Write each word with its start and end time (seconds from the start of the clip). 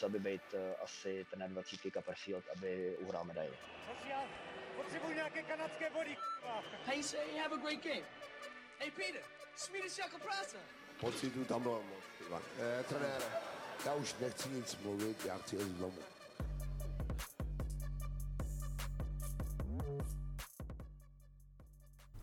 funguje. 0.00 0.20
Dobrý. 0.20 0.20
musel 0.20 0.20
by 0.20 0.30
být 0.30 0.42
uh, 0.54 0.60
asi 0.84 1.26
trenér 1.30 1.50
20 1.50 1.80
Copperfield, 1.92 2.44
aby 2.56 2.96
uhrál 3.00 3.24
medaili. 3.24 3.56
Potřebuji 4.76 5.14
nějaké 5.14 5.42
kanadské 5.42 5.90
body. 5.90 6.16
Hey, 6.86 7.02
say 7.02 7.20
you 7.32 7.42
have 7.42 7.54
a 7.54 7.58
great 7.58 7.84
game. 7.84 8.06
Hey, 8.78 8.90
Peter, 8.90 9.22
Swedish 9.56 9.98
jako 9.98 10.18
práce. 10.18 10.56
Pocitů 11.00 11.44
tam 11.44 11.62
bylo 11.62 11.82
moc. 11.82 12.40
Eh, 12.60 12.84
trenére, 12.88 13.24
já 13.86 13.94
už 13.94 14.14
nechci 14.20 14.48
nic 14.48 14.78
mluvit, 14.82 15.24
já 15.24 15.38
chci 15.38 15.56
jít 15.56 15.76
domů. 15.78 15.98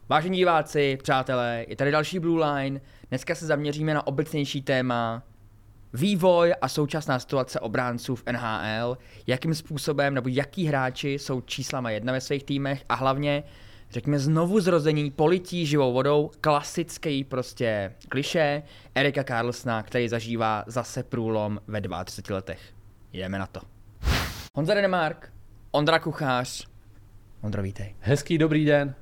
Vážení 0.09 0.37
diváci, 0.37 0.97
přátelé, 1.03 1.65
je 1.67 1.75
tady 1.75 1.91
další 1.91 2.19
Blue 2.19 2.49
Line. 2.49 2.81
Dneska 3.09 3.35
se 3.35 3.45
zaměříme 3.45 3.93
na 3.93 4.07
obecnější 4.07 4.61
téma 4.61 5.23
vývoj 5.93 6.53
a 6.61 6.67
současná 6.67 7.19
situace 7.19 7.59
obránců 7.59 8.15
v 8.15 8.23
NHL, 8.31 8.97
jakým 9.27 9.55
způsobem 9.55 10.13
nebo 10.13 10.29
jaký 10.29 10.65
hráči 10.65 11.09
jsou 11.09 11.41
číslama 11.41 11.91
jedna 11.91 12.13
ve 12.13 12.21
svých 12.21 12.43
týmech 12.43 12.85
a 12.89 12.95
hlavně 12.95 13.43
řekněme 13.91 14.19
znovu 14.19 14.59
zrození 14.59 15.11
polití 15.11 15.65
živou 15.65 15.93
vodou, 15.93 16.31
klasický 16.41 17.23
prostě 17.23 17.95
kliše 18.09 18.63
Erika 18.95 19.23
Carlsona, 19.23 19.83
který 19.83 20.09
zažívá 20.09 20.63
zase 20.67 21.03
průlom 21.03 21.59
ve 21.67 21.81
32 22.05 22.35
letech. 22.35 22.59
Jdeme 23.13 23.39
na 23.39 23.47
to. 23.47 23.59
Honza 24.55 24.73
Renemark, 24.73 25.33
Ondra 25.71 25.99
Kuchář, 25.99 26.67
Ondro, 27.41 27.63
vítej. 27.63 27.95
Hezký 27.99 28.37
dobrý 28.37 28.65
den. 28.65 28.95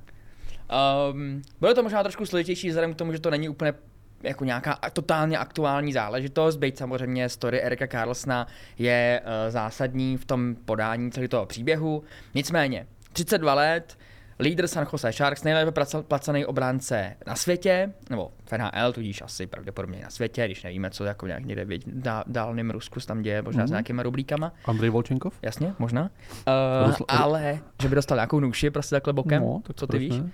Um, 1.10 1.42
bylo 1.60 1.74
to 1.74 1.82
možná 1.82 2.02
trošku 2.02 2.26
složitější 2.26 2.68
vzhledem 2.68 2.94
k 2.94 2.96
tomu, 2.96 3.12
že 3.12 3.18
to 3.18 3.30
není 3.30 3.48
úplně 3.48 3.74
jako 4.22 4.44
nějaká 4.44 4.78
totálně 4.92 5.38
aktuální 5.38 5.92
záležitost, 5.92 6.56
byť 6.56 6.78
samozřejmě 6.78 7.28
story 7.28 7.62
Erika 7.62 7.86
Carlsona 7.86 8.46
je 8.78 9.20
uh, 9.24 9.30
zásadní 9.52 10.16
v 10.16 10.24
tom 10.24 10.54
podání 10.64 11.10
celého 11.10 11.28
toho 11.28 11.46
příběhu. 11.46 12.02
Nicméně, 12.34 12.86
32 13.12 13.54
let, 13.54 13.98
lídr 14.40 14.66
San 14.66 14.86
Jose 14.92 15.12
Sharks, 15.12 15.42
nejlépe 15.44 15.84
placený 16.08 16.46
obránce 16.46 17.16
na 17.26 17.34
světě, 17.36 17.92
nebo 18.10 18.32
v 18.44 18.52
NHL, 18.52 18.92
tudíž 18.92 19.22
asi 19.22 19.46
pravděpodobně 19.46 20.00
na 20.02 20.10
světě, 20.10 20.44
když 20.44 20.62
nevíme, 20.62 20.90
co 20.90 21.04
jako 21.04 21.26
nějak 21.26 21.44
někde 21.44 21.64
v 21.64 21.78
dá, 21.86 22.24
dálným 22.26 22.70
Rusku 22.70 23.00
se 23.00 23.06
tam 23.06 23.22
děje, 23.22 23.42
možná 23.42 23.62
mm. 23.62 23.68
s 23.68 23.70
nějakýma 23.70 24.02
rublíkama. 24.02 24.52
Andrej 24.64 24.90
Volčenkov? 24.90 25.38
Jasně, 25.42 25.74
možná. 25.78 26.02
Uh, 26.02 26.90
Rusl- 26.90 27.04
ale, 27.08 27.58
že 27.82 27.88
by 27.88 27.94
dostal 27.94 28.16
nějakou 28.16 28.40
nůši 28.40 28.70
prostě 28.70 28.94
takhle 28.96 29.12
bokem, 29.12 29.42
No, 29.42 29.60
tak 29.66 29.76
co 29.76 29.86
ty 29.86 29.98
víš. 29.98 30.18
ne? 30.18 30.30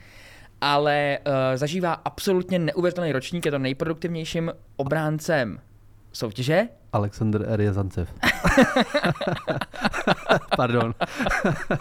Ale 0.64 1.18
uh, 1.26 1.32
zažívá 1.54 1.92
absolutně 1.92 2.58
neuvěřitelný 2.58 3.12
ročník, 3.12 3.44
je 3.44 3.50
to 3.50 3.58
nejproduktivnějším 3.58 4.52
obráncem 4.76 5.60
soutěže. 6.12 6.68
Alexander 6.92 7.44
Eriezancev. 7.48 8.14
Pardon. 10.56 10.94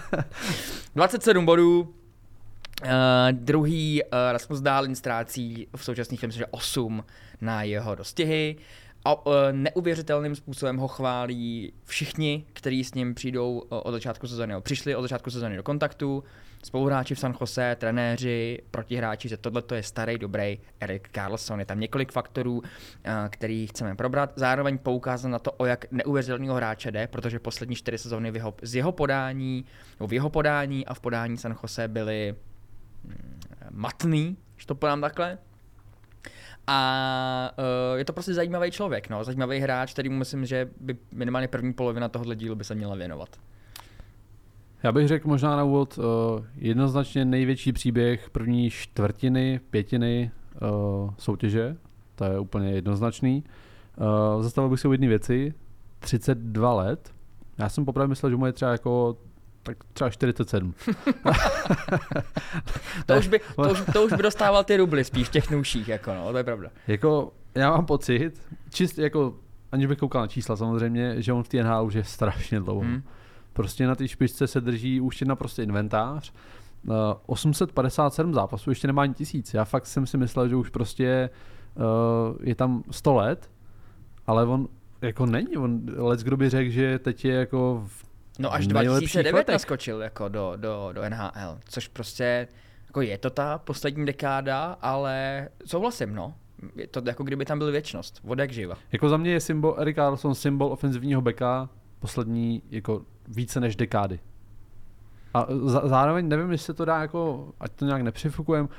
27 0.96 1.46
bodů, 1.46 1.82
uh, 1.82 1.88
druhý 3.32 4.04
uh, 4.04 4.10
Rasmus 4.32 4.62
Dálin 4.62 4.96
ztrácí 4.96 5.68
v 5.76 5.84
současných 5.84 6.20
filmech, 6.20 6.38
že 6.38 6.46
8 6.46 7.04
na 7.42 7.64
jeho 7.64 7.96
dostihy. 7.96 8.56
A 9.06 9.26
uh, 9.26 9.34
neuvěřitelným 9.52 10.36
způsobem 10.36 10.78
ho 10.78 10.88
chválí 10.88 11.74
všichni, 11.86 12.46
kteří 12.54 12.84
s 12.84 12.94
ním 12.94 13.14
přijdou 13.14 13.60
uh, 13.60 13.80
od 13.84 13.92
začátku 13.92 14.28
sezóny, 14.28 14.54
přišli 14.62 14.96
od 14.96 15.02
začátku 15.02 15.32
sezóny 15.32 15.56
do 15.56 15.64
kontaktu. 15.64 16.24
Spoluhráči 16.64 17.16
v 17.16 17.20
San 17.20 17.36
Jose, 17.42 17.76
trenéři, 17.80 18.60
protihráči, 18.72 19.30
že 19.30 19.38
tohle 19.38 19.64
je 19.76 19.84
starý, 19.84 20.18
dobrý 20.18 20.60
Erik 20.80 21.10
Carlson. 21.12 21.60
Je 21.60 21.66
tam 21.66 21.80
několik 21.80 22.12
faktorů, 22.12 22.58
uh, 22.58 22.64
který 23.30 23.68
chceme 23.68 23.96
probrat. 23.96 24.34
Zároveň 24.36 24.78
poukázat 24.78 25.30
na 25.30 25.40
to, 25.40 25.52
o 25.52 25.66
jak 25.66 25.92
neuvěřitelného 25.92 26.56
hráče 26.56 26.92
jde, 26.92 27.08
protože 27.08 27.40
poslední 27.40 27.76
čtyři 27.76 27.98
sezóny 27.98 28.32
v 28.32 28.36
jeho, 28.36 28.54
z 28.62 28.76
jeho 28.76 28.92
podání, 28.92 29.66
nebo 30.00 30.08
v 30.08 30.14
jeho 30.14 30.30
podání 30.30 30.86
a 30.86 30.94
v 30.94 31.00
podání 31.00 31.38
San 31.38 31.56
Jose 31.64 31.88
byly 31.88 32.36
mm, 33.04 33.40
matný, 33.70 34.38
když 34.56 34.66
to 34.66 34.76
podám 34.76 35.02
takhle. 35.02 35.38
A 36.68 37.52
uh, 37.92 37.98
je 37.98 38.06
to 38.06 38.14
prostě 38.14 38.34
zajímavý 38.34 38.72
člověk, 38.72 39.10
no, 39.10 39.24
zajímavý 39.24 39.60
hráč, 39.60 39.94
který 39.94 40.10
myslím, 40.10 40.46
že 40.46 40.70
by 40.80 40.98
minimálně 41.12 41.48
první 41.48 41.74
polovina 41.74 42.10
tohohle 42.10 42.36
dílu 42.36 42.56
by 42.56 42.64
se 42.64 42.76
měla 42.76 42.96
věnovat. 42.96 43.30
Já 44.84 44.92
bych 44.92 45.08
řekl 45.08 45.28
možná 45.28 45.56
na 45.56 45.64
úvod 45.64 45.98
uh, 45.98 46.04
jednoznačně 46.56 47.26
největší 47.26 47.74
příběh 47.74 48.30
první 48.30 48.70
čtvrtiny, 48.70 49.60
pětiny 49.70 50.32
uh, 50.62 51.14
soutěže. 51.18 51.78
To 52.16 52.24
je 52.24 52.40
úplně 52.40 52.72
jednoznačný. 52.72 53.44
Uh, 54.36 54.44
zastavil 54.44 54.70
bych 54.70 54.80
se 54.80 54.88
u 54.88 54.92
jedné 54.92 55.08
věci. 55.08 55.54
32 56.00 56.74
let. 56.74 57.14
Já 57.58 57.70
jsem 57.70 57.86
popravdě 57.86 58.10
myslel, 58.10 58.30
že 58.30 58.36
mu 58.36 58.46
je 58.46 58.54
třeba 58.54 58.72
jako 58.72 59.18
tak 59.64 59.78
třeba 59.94 60.10
47. 60.10 60.74
To 63.06 63.18
už, 63.18 63.28
by, 63.28 63.40
to, 63.56 63.72
už, 63.72 63.84
to 63.94 64.04
už 64.04 64.14
by 64.14 64.24
dostával 64.24 64.64
ty 64.64 64.78
rubly 64.78 65.04
spíš 65.04 65.28
v 65.28 65.32
těch 65.32 65.52
nůších, 65.52 65.88
jako 65.88 66.14
no, 66.14 66.32
to 66.32 66.38
je 66.38 66.44
pravda. 66.44 66.70
Jako, 66.88 67.34
já 67.56 67.72
mám 67.72 67.86
pocit, 67.86 68.48
čist 68.70 68.98
jako, 68.98 69.36
aniž 69.72 69.88
bych 69.88 69.98
koukal 69.98 70.22
na 70.22 70.28
čísla 70.28 70.56
samozřejmě, 70.56 71.22
že 71.22 71.34
on 71.34 71.44
v 71.44 71.48
té 71.48 71.64
NHL 71.64 71.86
už 71.86 71.94
je 71.94 72.04
strašně 72.04 72.60
dlouho. 72.60 72.82
Hmm. 72.82 73.04
Prostě 73.54 73.88
na 73.88 73.96
té 73.96 74.08
špičce 74.08 74.48
se 74.48 74.62
drží 74.62 75.02
už 75.02 75.22
jedna 75.22 75.36
prostě 75.36 75.64
inventář. 75.64 76.34
Uh, 76.84 76.96
857 77.26 78.34
zápasů, 78.34 78.70
ještě 78.70 78.88
nemá 78.88 79.02
ani 79.02 79.14
tisíc. 79.14 79.54
Já 79.54 79.66
fakt 79.66 79.86
jsem 79.86 80.08
si 80.08 80.18
myslel, 80.18 80.50
že 80.50 80.56
už 80.56 80.70
prostě 80.70 81.30
uh, 81.76 81.84
je 82.44 82.56
tam 82.56 82.84
100 82.92 83.14
let, 83.14 83.52
ale 84.28 84.46
on 84.46 84.68
jako 85.02 85.26
není. 85.26 85.58
On, 85.58 85.82
let 85.98 86.20
kdo 86.20 86.38
by 86.38 86.50
řekl, 86.50 86.72
že 86.72 87.00
teď 87.00 87.26
je 87.26 87.34
jako 87.34 87.84
v 87.88 88.12
No 88.40 88.54
až 88.54 88.68
nejlepších 88.68 89.00
2009 89.00 89.38
letech. 89.38 89.54
naskočil 89.54 90.02
jako 90.02 90.30
do, 90.30 90.54
do, 90.56 90.90
do 90.94 91.10
NHL, 91.10 91.60
což 91.70 91.88
prostě, 91.88 92.48
jako 92.88 93.02
je 93.02 93.18
to 93.18 93.30
ta 93.30 93.58
poslední 93.58 94.06
dekáda, 94.06 94.78
ale 94.82 95.48
souhlasím, 95.66 96.16
no. 96.16 96.34
Je 96.76 96.88
to 96.88 97.02
jako 97.06 97.24
kdyby 97.24 97.46
tam 97.46 97.58
byl 97.58 97.72
věčnost, 97.72 98.22
od 98.28 98.40
jak 98.40 98.52
živa. 98.52 98.78
Jako 98.92 99.10
za 99.10 99.18
mě 99.18 99.32
je 99.32 99.40
symbol, 99.40 99.76
Erik 99.80 99.96
Carlson 99.96 100.36
symbol 100.36 100.72
ofenzivního 100.72 101.22
beka 101.22 101.70
poslední 102.00 102.62
jako 102.72 103.06
více 103.32 103.60
než 103.60 103.76
dekády. 103.76 104.20
A 105.34 105.48
zároveň 105.84 106.28
nevím, 106.28 106.52
jestli 106.52 106.66
se 106.66 106.74
to 106.74 106.86
dá 106.86 107.02
jako, 107.02 107.48
ať 107.60 107.72
to 107.72 107.86
nějak 107.86 108.02
nepřifukujem, 108.02 108.70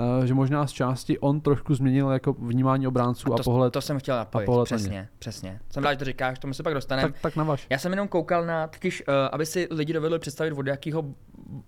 uh, 0.00 0.24
že 0.24 0.34
možná 0.34 0.66
z 0.66 0.72
části 0.72 1.18
on 1.18 1.40
trošku 1.40 1.74
změnil 1.74 2.10
jako 2.10 2.32
vnímání 2.32 2.86
obránců 2.86 3.34
a, 3.34 3.36
to, 3.36 3.40
a 3.40 3.44
pohled. 3.44 3.72
to 3.72 3.80
jsem 3.80 3.98
chtěl 3.98 4.16
napojit, 4.16 4.46
pohled 4.46 4.70
na 4.70 4.76
ně. 4.76 4.80
přesně, 4.80 5.08
přesně. 5.18 5.60
Jsem 5.70 5.84
rád, 5.84 5.92
že 5.92 5.98
to 5.98 6.04
říkáš, 6.04 6.38
tomu 6.38 6.54
se 6.54 6.62
pak 6.62 6.74
dostaneme. 6.74 7.12
tak, 7.12 7.20
tak 7.22 7.36
na 7.36 7.44
vaš. 7.44 7.66
Já 7.70 7.78
jsem 7.78 7.92
jenom 7.92 8.08
koukal 8.08 8.46
na, 8.46 8.66
totiž, 8.66 9.02
uh, 9.08 9.14
aby 9.32 9.46
si 9.46 9.68
lidi 9.70 9.92
dovedli 9.92 10.18
představit, 10.18 10.52
od 10.52 10.66
jakého, 10.66 11.04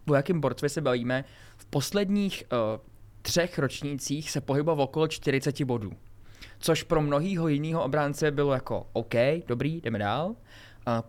o 0.09 0.15
jakém 0.15 0.41
borcově 0.41 0.69
se 0.71 0.81
bavíme. 0.81 1.25
V 1.57 1.67
posledních 1.67 2.45
uh, 2.53 2.81
třech 3.23 3.59
ročnících 3.59 4.31
se 4.31 4.41
pohyboval 4.41 4.85
okolo 4.85 5.09
40 5.09 5.63
bodů. 5.63 5.93
Což 6.59 6.83
pro 6.83 7.03
mnohýho 7.03 7.49
jiného 7.49 7.85
obránce 7.85 8.31
bylo 8.31 8.53
jako 8.53 8.87
OK, 8.93 9.15
dobrý, 9.47 9.81
jdeme 9.81 9.99
dál. 9.99 10.27
Uh, 10.29 10.35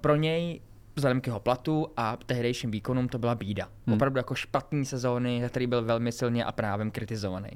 pro 0.01 0.15
něj 0.15 0.61
vzhledem 1.01 1.21
k 1.21 1.27
jeho 1.27 1.39
platu 1.39 1.87
a 1.97 2.17
tehdejším 2.25 2.71
výkonům 2.71 3.09
to 3.09 3.19
byla 3.19 3.35
bída. 3.35 3.69
Hmm. 3.85 3.95
Opravdu 3.95 4.19
jako 4.19 4.35
špatný 4.35 4.85
sezóny, 4.85 5.41
za 5.41 5.49
který 5.49 5.67
byl 5.67 5.83
velmi 5.83 6.11
silně 6.11 6.45
a 6.45 6.51
právem 6.51 6.91
kritizovaný. 6.91 7.49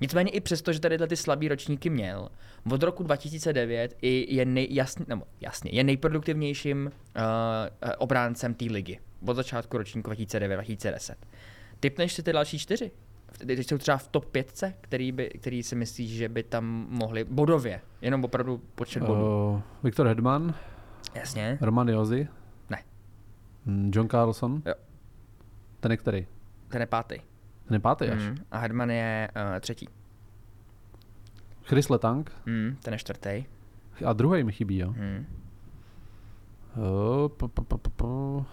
Nicméně 0.00 0.30
i 0.30 0.40
přesto, 0.40 0.72
že 0.72 0.80
tady 0.80 0.98
ty 0.98 1.16
slabý 1.16 1.48
ročníky 1.48 1.90
měl, 1.90 2.28
od 2.70 2.82
roku 2.82 3.02
2009 3.02 3.96
i 4.02 4.34
je, 4.34 4.44
nej, 4.44 4.66
jasně, 4.70 5.04
nebo 5.08 5.24
jasně, 5.40 5.70
je 5.74 5.84
nejproduktivnějším 5.84 6.86
uh, 6.86 7.22
obráncem 7.98 8.54
té 8.54 8.64
ligy. 8.64 8.98
Od 9.26 9.34
začátku 9.34 9.78
ročníku 9.78 10.10
2009-2010. 10.10 11.14
Typneš 11.80 12.12
si 12.12 12.22
ty 12.22 12.32
další 12.32 12.58
čtyři? 12.58 12.90
Teď 13.46 13.68
jsou 13.68 13.78
třeba 13.78 13.96
v 13.96 14.08
top 14.08 14.24
5, 14.24 14.64
který, 14.80 15.12
by, 15.12 15.28
který 15.28 15.62
si 15.62 15.76
myslíš, 15.76 16.10
že 16.10 16.28
by 16.28 16.42
tam 16.42 16.86
mohli 16.88 17.24
bodově, 17.24 17.80
jenom 18.00 18.24
opravdu 18.24 18.62
počet 18.74 19.02
bodů. 19.02 19.50
Uh, 19.50 19.60
Viktor 19.82 20.06
Hedman, 20.06 20.54
Jasně. 21.14 21.58
Roman 21.60 21.88
Jozy, 21.88 22.28
John 23.66 24.08
Carlson, 24.08 24.62
Jo. 24.66 24.74
ten 25.80 25.90
je 25.90 25.96
který? 25.96 26.26
Ten 26.68 26.80
je 26.80 26.86
pátý. 26.86 27.16
Ten 27.66 27.74
je 27.74 27.78
pátý 27.80 28.04
až. 28.08 28.22
Mm. 28.22 28.36
A 28.50 28.58
Hedman 28.58 28.90
je 28.90 29.28
uh, 29.36 29.60
třetí. 29.60 29.88
Chris 31.64 31.88
Letang, 31.88 32.30
Mm. 32.46 32.76
Ten 32.82 32.94
je 32.94 32.98
čtvrtý. 32.98 33.44
A 34.06 34.12
druhý 34.12 34.44
mi 34.44 34.52
chybí, 34.52 34.78
jo. 34.78 34.94
Jo, 36.76 37.28
po, 37.36 37.48
po, 37.48 37.64
po, 37.64 37.78
po, 37.78 37.90
po. 37.90 38.46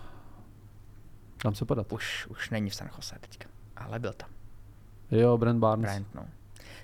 Dám 1.43 1.55
se 1.55 1.65
podat. 1.65 1.93
Už, 1.93 2.27
už 2.27 2.49
není 2.49 2.69
v 2.69 2.75
San 2.75 2.89
Jose 2.95 3.15
teďka, 3.19 3.49
ale 3.75 3.99
byl 3.99 4.13
tam. 4.13 4.29
Jo, 5.11 5.37
Brent 5.37 5.59
Barnes. 5.59 5.89
Bryant, 5.91 6.15
no. 6.15 6.25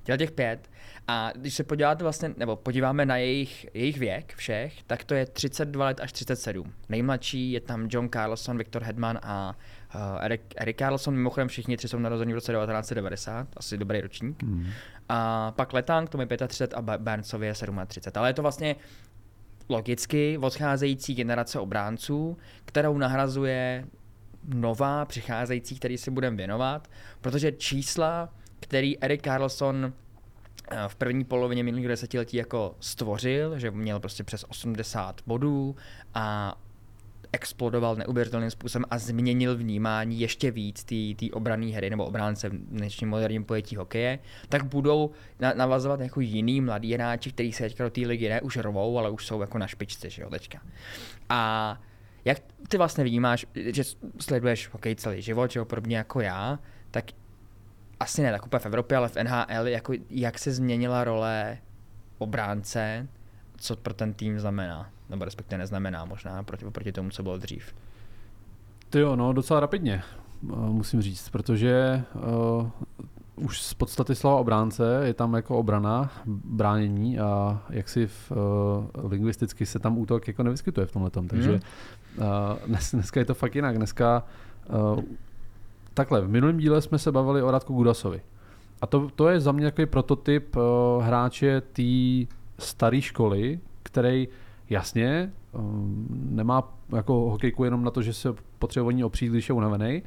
Dělal 0.05 0.17
těch 0.17 0.31
pět. 0.31 0.69
A 1.07 1.31
když 1.35 1.53
se 1.53 1.63
podíváte 1.63 2.03
vlastně, 2.03 2.33
nebo 2.37 2.55
podíváme 2.55 3.05
na 3.05 3.17
jejich, 3.17 3.67
jejich 3.73 3.97
věk 3.97 4.33
všech, 4.35 4.83
tak 4.83 5.03
to 5.03 5.15
je 5.15 5.25
32 5.25 5.85
let 5.85 5.99
až 5.99 6.11
37. 6.11 6.73
Nejmladší 6.89 7.51
je 7.51 7.61
tam 7.61 7.87
John 7.89 8.09
Carlson, 8.09 8.57
Victor 8.57 8.83
Hedman 8.83 9.19
a 9.23 9.55
uh, 9.95 10.01
Eric, 10.21 10.41
Eric 10.55 10.77
Carlson. 10.77 11.15
Mimochodem 11.15 11.47
všichni 11.47 11.77
tři 11.77 11.87
jsou 11.87 11.99
narození 11.99 12.33
v 12.33 12.35
roce 12.35 12.51
1990, 12.51 13.47
asi 13.57 13.77
dobrý 13.77 14.01
ročník. 14.01 14.43
Hmm. 14.43 14.67
A 15.09 15.51
pak 15.51 15.73
Letang, 15.73 16.09
tomu 16.09 16.21
je 16.21 16.47
35 16.47 16.77
a 16.77 16.81
Barnesovi 16.97 17.47
je 17.47 17.53
37. 17.87 18.19
Ale 18.19 18.29
je 18.29 18.33
to 18.33 18.41
vlastně 18.41 18.75
logicky 19.69 20.37
odcházející 20.37 21.15
generace 21.15 21.59
obránců, 21.59 22.37
kterou 22.65 22.97
nahrazuje 22.97 23.85
nová 24.43 25.05
přicházející, 25.05 25.75
který 25.75 25.97
si 25.97 26.11
budeme 26.11 26.37
věnovat, 26.37 26.87
protože 27.21 27.51
čísla, 27.51 28.33
který 28.65 29.03
Eric 29.03 29.21
Carlson 29.21 29.93
eh, 30.71 30.77
v 30.87 30.95
první 30.95 31.23
polovině 31.23 31.63
minulého 31.63 31.87
desetiletí 31.87 32.37
jako 32.37 32.75
stvořil, 32.79 33.59
že 33.59 33.71
měl 33.71 33.99
prostě 33.99 34.23
přes 34.23 34.45
80 34.47 35.21
bodů 35.25 35.75
a 36.13 36.55
explodoval 37.31 37.95
neuvěřitelným 37.95 38.49
způsobem 38.49 38.85
a 38.89 38.97
změnil 38.97 39.57
vnímání 39.57 40.19
ještě 40.19 40.51
víc 40.51 40.83
té 40.83 41.25
obrané 41.33 41.65
hry 41.65 41.89
nebo 41.89 42.05
obránce 42.05 42.49
v 42.49 42.53
dnešním 42.53 43.09
moderním 43.09 43.43
pojetí 43.43 43.75
hokeje, 43.75 44.19
tak 44.49 44.63
budou 44.63 45.11
na, 45.39 45.53
navazovat 45.53 45.99
jako 45.99 46.21
jiný 46.21 46.61
mladý 46.61 46.93
hráči, 46.93 47.31
kteří 47.31 47.51
se 47.51 47.63
teďka 47.63 47.83
do 47.83 47.89
té 47.89 48.01
ligy 48.01 48.29
ne 48.29 48.41
už 48.41 48.57
rovou, 48.57 48.99
ale 48.99 49.09
už 49.09 49.25
jsou 49.25 49.41
jako 49.41 49.57
na 49.57 49.67
špičce, 49.67 50.09
že 50.09 50.21
jo, 50.21 50.29
teďka. 50.29 50.61
A 51.29 51.81
jak 52.25 52.37
ty 52.67 52.77
vlastně 52.77 53.03
vnímáš, 53.03 53.45
že 53.55 53.83
sleduješ 54.19 54.69
hokej 54.69 54.95
celý 54.95 55.21
život, 55.21 55.51
že 55.51 55.59
jo, 55.59 55.65
podobně 55.65 55.97
jako 55.97 56.21
já, 56.21 56.59
tak 56.91 57.05
asi 57.99 58.21
ne 58.21 58.31
tak 58.31 58.45
úplně 58.45 58.59
v 58.59 58.65
Evropě, 58.65 58.97
ale 58.97 59.09
v 59.09 59.15
NHL, 59.23 59.67
jako 59.67 59.93
jak 60.09 60.39
se 60.39 60.51
změnila 60.51 61.03
role 61.03 61.57
obránce, 62.17 63.07
co 63.57 63.75
pro 63.75 63.93
ten 63.93 64.13
tým 64.13 64.39
znamená, 64.39 64.89
nebo 65.09 65.25
respektive 65.25 65.57
neznamená 65.57 66.05
možná 66.05 66.43
proti, 66.43 66.65
proti 66.65 66.91
tomu, 66.91 67.09
co 67.09 67.23
bylo 67.23 67.37
dřív. 67.37 67.73
Ty 68.89 68.99
jo, 68.99 69.15
no 69.15 69.33
docela 69.33 69.59
rapidně, 69.59 70.03
eh, 70.03 70.55
musím 70.55 71.01
říct, 71.01 71.29
protože 71.29 72.03
uh, 72.15 72.69
už 73.35 73.61
z 73.61 73.73
podstaty 73.73 74.15
slova 74.15 74.37
obránce 74.37 75.01
je 75.03 75.13
tam 75.13 75.33
jako 75.33 75.57
obrana, 75.57 76.11
bránění 76.25 77.19
a 77.19 77.61
jak 77.69 77.89
si 77.89 78.07
v, 78.07 78.31
uh, 78.31 79.11
lingvisticky 79.11 79.65
se 79.65 79.79
tam 79.79 79.97
útok 79.97 80.27
jako 80.27 80.43
nevyskytuje 80.43 80.85
v 80.87 80.91
tomhle 80.91 81.11
tom, 81.11 81.27
takže 81.27 81.49
Hmm. 81.49 81.59
uh, 82.17 82.67
dnes, 82.67 82.91
dneska 82.91 83.19
je 83.19 83.25
to 83.25 83.33
fakt 83.33 83.55
jinak. 83.55 83.75
Dneska 83.75 84.23
uh, 84.95 84.99
takhle, 85.95 86.21
v 86.21 86.29
minulém 86.29 86.57
díle 86.57 86.81
jsme 86.81 86.99
se 86.99 87.11
bavili 87.11 87.41
o 87.41 87.51
Radku 87.51 87.73
Gudasovi. 87.73 88.21
A 88.81 88.87
to, 88.87 89.09
to 89.15 89.29
je 89.29 89.39
za 89.39 89.51
mě 89.51 89.65
takový 89.65 89.85
prototyp 89.85 90.55
uh, 90.55 91.03
hráče 91.03 91.61
té 91.61 92.35
staré 92.59 93.01
školy, 93.01 93.59
který 93.83 94.27
jasně 94.69 95.31
um, 95.51 96.07
nemá 96.09 96.73
jako 96.95 97.13
hokejku 97.13 97.63
jenom 97.63 97.83
na 97.83 97.91
to, 97.91 98.01
že 98.01 98.13
se 98.13 98.33
potřebuje 98.59 98.87
o 98.87 98.91
ní 98.91 99.03
opřít, 99.03 99.29
když 99.29 99.49
je 99.49 99.55
unavený. 99.55 100.03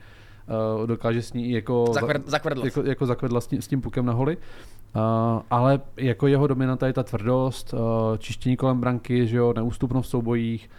Uh, 0.78 0.86
dokáže 0.86 1.22
s 1.22 1.32
ní 1.32 1.50
jako, 1.50 1.84
Zakvr- 1.84 2.22
zakvrdl. 2.26 2.64
jako, 2.64 2.82
jako 2.82 3.06
zakvedla 3.06 3.40
s 3.40 3.46
tím, 3.46 3.62
s 3.62 3.68
tím 3.68 3.80
pukem 3.80 4.06
na 4.06 4.12
holi. 4.12 4.36
Uh, 4.36 5.02
ale 5.50 5.80
jako 5.96 6.26
jeho 6.26 6.46
dominanta 6.46 6.86
je 6.86 6.92
ta 6.92 7.02
tvrdost, 7.02 7.74
uh, 7.74 7.78
čištění 8.18 8.56
kolem 8.56 8.80
branky, 8.80 9.26
že 9.26 9.36
jo, 9.36 9.52
neústupnost 9.56 10.06
v 10.06 10.10
soubojích 10.10 10.70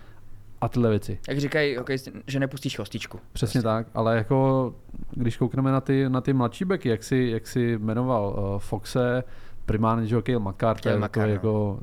a 0.62 0.70
tyhle 0.70 0.90
věci. 0.90 1.20
Jak 1.28 1.40
říkají, 1.40 1.78
hokejisti, 1.78 2.12
že 2.28 2.40
nepustíš 2.40 2.78
chostičku. 2.78 3.20
Přesně 3.34 3.62
tak, 3.62 3.88
ale 3.94 4.16
jako 4.18 4.74
když 5.12 5.38
koukneme 5.38 5.72
na 5.72 5.82
ty, 5.82 6.10
na 6.10 6.22
ty 6.22 6.34
mladší 6.34 6.66
beky, 6.66 6.90
jak 6.90 7.04
si, 7.04 7.30
jak 7.32 7.48
si 7.48 7.78
jmenoval 7.78 8.36
uh, 8.38 8.60
Foxe, 8.60 9.24
primárně, 9.66 10.08
že 10.08 10.22
Kale 10.22 10.40
Makar, 10.40 10.80
to 10.80 10.90
je 10.90 10.98
Makar, 10.98 11.30
jako, 11.30 11.48
no. 11.48 11.54
jako 11.54 11.80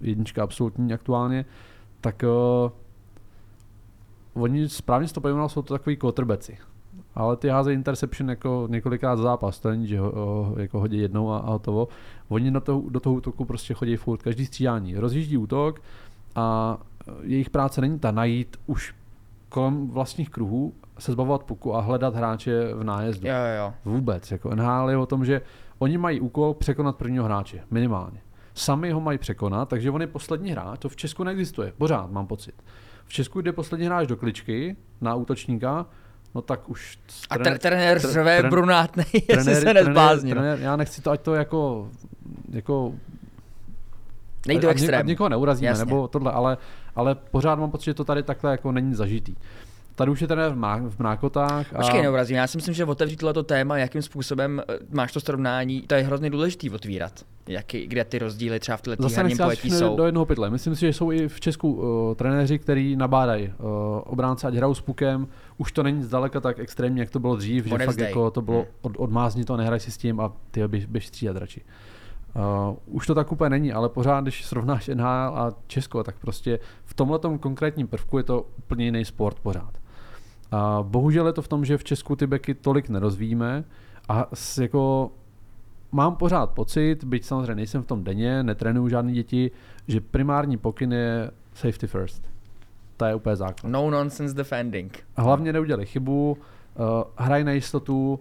jednička 0.00 0.42
absolutní 0.42 0.92
aktuálně, 0.92 1.44
tak 2.00 2.22
uh, 2.22 2.70
oni 4.42 4.68
správně 4.68 5.08
si 5.08 5.14
to 5.14 5.20
pojmenoval, 5.20 5.48
jsou 5.48 5.62
to 5.62 5.74
takový 5.74 5.96
quarterbacki. 5.96 6.58
Ale 7.14 7.36
ty 7.36 7.48
házejí 7.48 7.74
interception 7.74 8.30
jako 8.30 8.66
několikrát 8.70 9.16
zápas, 9.16 9.60
to 9.60 9.70
není, 9.70 9.86
že 9.86 10.00
ho, 10.00 10.12
ho, 10.12 10.54
jako 10.58 10.80
hodí 10.80 10.98
jednou 10.98 11.30
a, 11.30 11.38
a 11.38 11.50
hotovo. 11.50 11.88
Oni 12.28 12.50
do 12.50 12.60
toho, 12.60 12.82
do 12.88 13.00
toho 13.00 13.14
útoku 13.14 13.44
prostě 13.44 13.74
chodí 13.74 13.96
furt, 13.96 14.22
každý 14.22 14.46
střídání. 14.46 14.94
Rozjíždí 14.94 15.36
útok 15.36 15.80
a 16.34 16.78
eh, 16.80 16.95
jejich 17.22 17.50
práce 17.50 17.80
není 17.80 17.98
ta 17.98 18.10
najít 18.10 18.56
už 18.66 18.94
kolem 19.48 19.88
vlastních 19.88 20.30
kruhů, 20.30 20.72
se 20.98 21.12
zbavovat 21.12 21.44
puku 21.44 21.74
a 21.74 21.80
hledat 21.80 22.14
hráče 22.14 22.74
v 22.74 22.84
nájezdu. 22.84 23.28
Jo, 23.28 23.34
jo. 23.58 23.74
Vůbec. 23.84 24.30
Jako 24.30 24.54
NHL 24.54 24.90
je 24.90 24.96
o 24.96 25.06
tom, 25.06 25.24
že 25.24 25.40
oni 25.78 25.98
mají 25.98 26.20
úkol 26.20 26.54
překonat 26.54 26.96
prvního 26.96 27.24
hráče, 27.24 27.60
minimálně. 27.70 28.20
Sami 28.54 28.90
ho 28.90 29.00
mají 29.00 29.18
překonat, 29.18 29.68
takže 29.68 29.90
on 29.90 30.00
je 30.00 30.06
poslední 30.06 30.50
hráč, 30.50 30.78
to 30.78 30.88
v 30.88 30.96
Česku 30.96 31.24
neexistuje, 31.24 31.72
pořád 31.78 32.10
mám 32.10 32.26
pocit. 32.26 32.54
V 33.04 33.12
Česku 33.12 33.40
jde 33.40 33.52
poslední 33.52 33.86
hráč 33.86 34.06
do 34.08 34.16
kličky 34.16 34.76
na 35.00 35.14
útočníka, 35.14 35.86
no 36.34 36.42
tak 36.42 36.68
už... 36.68 36.98
A 37.30 37.38
tre- 37.38 37.58
trenér 37.58 37.98
tre- 37.98 38.10
řve 38.12 38.40
tren- 38.42 38.50
brunátnej, 38.50 39.06
jestli 39.28 39.52
trenér- 39.54 39.62
se 39.62 39.74
nezblázní. 39.74 40.30
no. 40.30 40.34
trenér, 40.34 40.58
já 40.60 40.76
nechci 40.76 41.02
to, 41.02 41.10
ať 41.10 41.20
to 41.20 41.34
jako, 41.34 41.88
jako 42.50 42.92
Nejde 44.46 44.62
do 44.62 44.96
ať, 44.98 45.06
někoho 45.06 45.28
neurazíme, 45.28 45.68
Jasně. 45.68 45.84
nebo 45.84 46.08
tohle, 46.08 46.32
ale, 46.32 46.56
ale 46.96 47.14
pořád 47.14 47.58
mám 47.58 47.70
pocit, 47.70 47.84
že 47.84 47.94
to 47.94 48.04
tady 48.04 48.22
takhle 48.22 48.50
jako 48.50 48.72
není 48.72 48.94
zažitý. 48.94 49.34
Tady 49.94 50.10
už 50.10 50.20
je 50.20 50.28
trenér 50.28 50.52
v, 50.52 50.56
má, 50.56 50.76
v 50.76 50.98
mrákotách. 50.98 51.74
A... 51.74 51.76
Počkej, 51.76 52.02
neurazím. 52.02 52.36
Já 52.36 52.46
si 52.46 52.58
myslím, 52.58 52.74
že 52.74 52.84
otevřít 52.84 53.16
tohleto 53.16 53.42
téma, 53.42 53.78
jakým 53.78 54.02
způsobem 54.02 54.62
eh, 54.68 54.78
máš 54.90 55.12
to 55.12 55.20
srovnání, 55.20 55.82
to 55.82 55.94
je 55.94 56.02
hrozně 56.02 56.30
důležitý 56.30 56.70
otvírat. 56.70 57.12
Jaký, 57.48 57.86
kde 57.86 58.04
ty 58.04 58.18
rozdíly 58.18 58.60
třeba 58.60 58.76
v 58.76 58.82
této 58.82 59.02
Zase 59.02 59.24
pojetí 59.42 59.70
jsou. 59.70 59.96
do 59.96 60.04
jednoho 60.04 60.26
pytle. 60.26 60.50
Myslím 60.50 60.74
si, 60.74 60.80
že 60.80 60.92
jsou 60.92 61.12
i 61.12 61.28
v 61.28 61.40
Česku 61.40 61.72
uh, 61.72 62.14
trenéři, 62.14 62.58
kteří 62.58 62.96
nabádají 62.96 63.48
uh, 63.48 63.52
obránce, 64.04 64.46
ať 64.46 64.54
hrajou 64.54 64.74
s 64.74 64.80
pukem. 64.80 65.28
Už 65.58 65.72
to 65.72 65.82
není 65.82 66.02
zdaleka 66.02 66.40
tak 66.40 66.58
extrémně, 66.58 67.02
jak 67.02 67.10
to 67.10 67.18
bylo 67.20 67.36
dřív, 67.36 67.66
že 67.66 67.78
fakt 67.78 67.98
jako 67.98 68.30
to 68.30 68.42
bylo 68.42 68.58
Hmm. 68.58 68.66
od, 68.82 68.92
odmázni 68.96 69.44
to, 69.44 69.56
nehraj 69.56 69.80
si 69.80 69.90
s 69.90 69.96
tím 69.96 70.20
a 70.20 70.32
ty 70.50 70.68
běž, 70.68 70.86
běž 70.86 71.06
střídat 71.06 71.36
radši. 71.36 71.60
Uh, 71.60 71.95
už 72.86 73.06
to 73.06 73.14
tak 73.14 73.32
úplně 73.32 73.50
není, 73.50 73.72
ale 73.72 73.88
pořád, 73.88 74.20
když 74.20 74.44
srovnáš 74.44 74.88
NHL 74.88 75.08
a 75.08 75.52
Česko, 75.66 76.04
tak 76.04 76.18
prostě 76.18 76.58
v 76.84 76.94
tomhle 76.94 77.18
konkrétním 77.40 77.86
prvku 77.86 78.18
je 78.18 78.24
to 78.24 78.46
úplně 78.58 78.84
jiný 78.84 79.04
sport 79.04 79.40
pořád. 79.40 79.72
A 80.50 80.78
bohužel 80.82 81.26
je 81.26 81.32
to 81.32 81.42
v 81.42 81.48
tom, 81.48 81.64
že 81.64 81.78
v 81.78 81.84
Česku 81.84 82.16
ty 82.16 82.26
beky 82.26 82.54
tolik 82.54 82.88
nerozvíjíme 82.88 83.64
a 84.08 84.28
s 84.34 84.58
jako 84.58 85.10
mám 85.92 86.16
pořád 86.16 86.50
pocit, 86.50 87.04
byť 87.04 87.24
samozřejmě 87.24 87.54
nejsem 87.54 87.82
v 87.82 87.86
tom 87.86 88.04
denně, 88.04 88.42
netrénuju 88.42 88.88
žádné 88.88 89.12
děti, 89.12 89.50
že 89.88 90.00
primární 90.00 90.56
pokyn 90.56 90.92
je 90.92 91.30
safety 91.54 91.86
first. 91.86 92.30
To 92.96 93.04
je 93.04 93.14
úplně 93.14 93.36
základ. 93.36 93.70
No 93.70 93.90
nonsense 93.90 94.34
defending. 94.34 95.04
Hlavně 95.16 95.52
neudělej 95.52 95.86
chybu, 95.86 96.30
uh, 96.30 96.84
hraj 97.16 97.44
na 97.44 97.52
jistotu, 97.52 98.20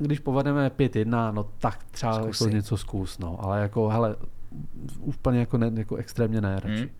když 0.00 0.18
povedeme 0.18 0.68
5-1, 0.68 1.34
no 1.34 1.44
tak 1.58 1.84
třeba 1.90 2.14
Zkusy. 2.22 2.44
jako 2.44 2.56
něco 2.56 2.76
zkus, 2.76 3.18
no, 3.18 3.38
ale 3.40 3.60
jako 3.60 3.88
hele, 3.88 4.16
úplně 5.00 5.40
jako, 5.40 5.58
ne, 5.58 5.70
jako 5.74 5.96
extrémně 5.96 6.40
ne, 6.40 6.54
radši. 6.60 6.80
Hmm. 6.80 6.90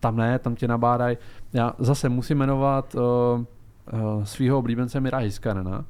Tam 0.00 0.16
ne, 0.16 0.38
tam 0.38 0.54
tě 0.54 0.68
nabádají. 0.68 1.16
Já 1.52 1.72
zase 1.78 2.08
musím 2.08 2.38
jmenovat 2.38 2.94
uh, 2.94 3.00
uh, 3.00 4.24
svého 4.24 4.58
oblíbence 4.58 5.00
Mira 5.00 5.18
Hiskanena, 5.18 5.84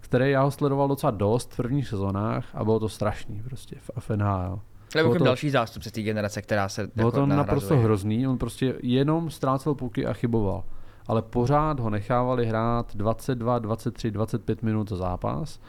který 0.00 0.30
já 0.30 0.42
ho 0.42 0.50
sledoval 0.50 0.88
docela 0.88 1.10
dost 1.10 1.52
v 1.52 1.56
prvních 1.56 1.88
sezónách 1.88 2.44
a 2.54 2.64
bylo 2.64 2.80
to 2.80 2.88
strašný 2.88 3.42
prostě 3.42 3.76
v, 3.80 3.90
v 3.98 4.10
NHL. 4.16 4.60
Ale 4.94 5.02
Bylo 5.02 5.12
to... 5.12 5.18
to- 5.18 5.24
další 5.24 5.50
zástupce 5.50 5.90
té 5.90 6.02
generace, 6.02 6.42
která 6.42 6.68
se 6.68 6.90
Bylo 6.94 7.08
jako 7.08 7.10
to 7.10 7.26
nahrazuje. 7.26 7.36
naprosto 7.36 7.76
hrozný, 7.76 8.28
on 8.28 8.38
prostě 8.38 8.74
jenom 8.82 9.30
ztrácel 9.30 9.74
puky 9.74 10.06
a 10.06 10.12
chyboval. 10.12 10.64
Ale 11.08 11.22
pořád 11.22 11.80
ho 11.80 11.90
nechávali 11.90 12.46
hrát 12.46 12.96
22, 12.96 13.58
23, 13.58 14.10
25 14.10 14.62
minut 14.62 14.88
za 14.88 14.96
zápas 14.96 15.60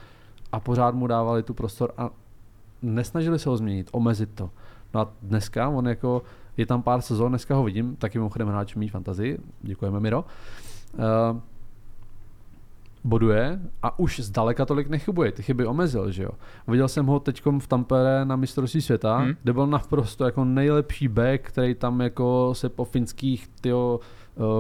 a 0.52 0.60
pořád 0.60 0.96
mu 0.96 1.08
dávali 1.08 1.44
tu 1.44 1.54
prostor 1.54 1.92
a 1.98 2.10
nesnažili 2.82 3.40
se 3.40 3.50
ho 3.50 3.58
změnit, 3.58 3.90
omezit 3.92 4.30
to. 4.36 4.50
No 4.94 5.00
a 5.02 5.12
dneska, 5.22 5.70
on 5.70 5.88
jako, 5.88 6.22
je 6.58 6.66
tam 6.66 6.82
pár 6.84 7.02
sezon, 7.02 7.32
dneska 7.32 7.56
ho 7.56 7.64
vidím, 7.64 7.96
taky 7.96 8.18
mimochodem 8.18 8.48
hráč 8.48 8.76
mý 8.76 8.90
fantazii, 8.90 9.38
děkujeme 9.62 10.00
Miro. 10.00 10.26
Uh, 10.94 11.40
boduje 13.04 13.60
a 13.82 14.00
už 14.00 14.20
zdaleka 14.20 14.66
tolik 14.66 14.90
nechybuje, 14.90 15.32
ty 15.32 15.44
chyby 15.44 15.66
omezil, 15.66 16.12
že 16.12 16.24
jo. 16.24 16.32
Viděl 16.68 16.88
jsem 16.88 17.06
ho 17.06 17.20
teď 17.20 17.42
v 17.60 17.68
Tampere 17.68 18.26
na 18.26 18.36
mistrovství 18.36 18.82
světa, 18.82 19.18
Hmm. 19.18 19.34
kde 19.44 19.54
byl 19.54 19.68
naprosto 19.68 20.26
jako 20.26 20.46
nejlepší 20.46 21.08
back, 21.08 21.42
který 21.42 21.76
tam 21.76 22.02
jako 22.02 22.50
se 22.54 22.70
po 22.70 22.86
finských 22.86 23.48
tyjo, 23.48 24.00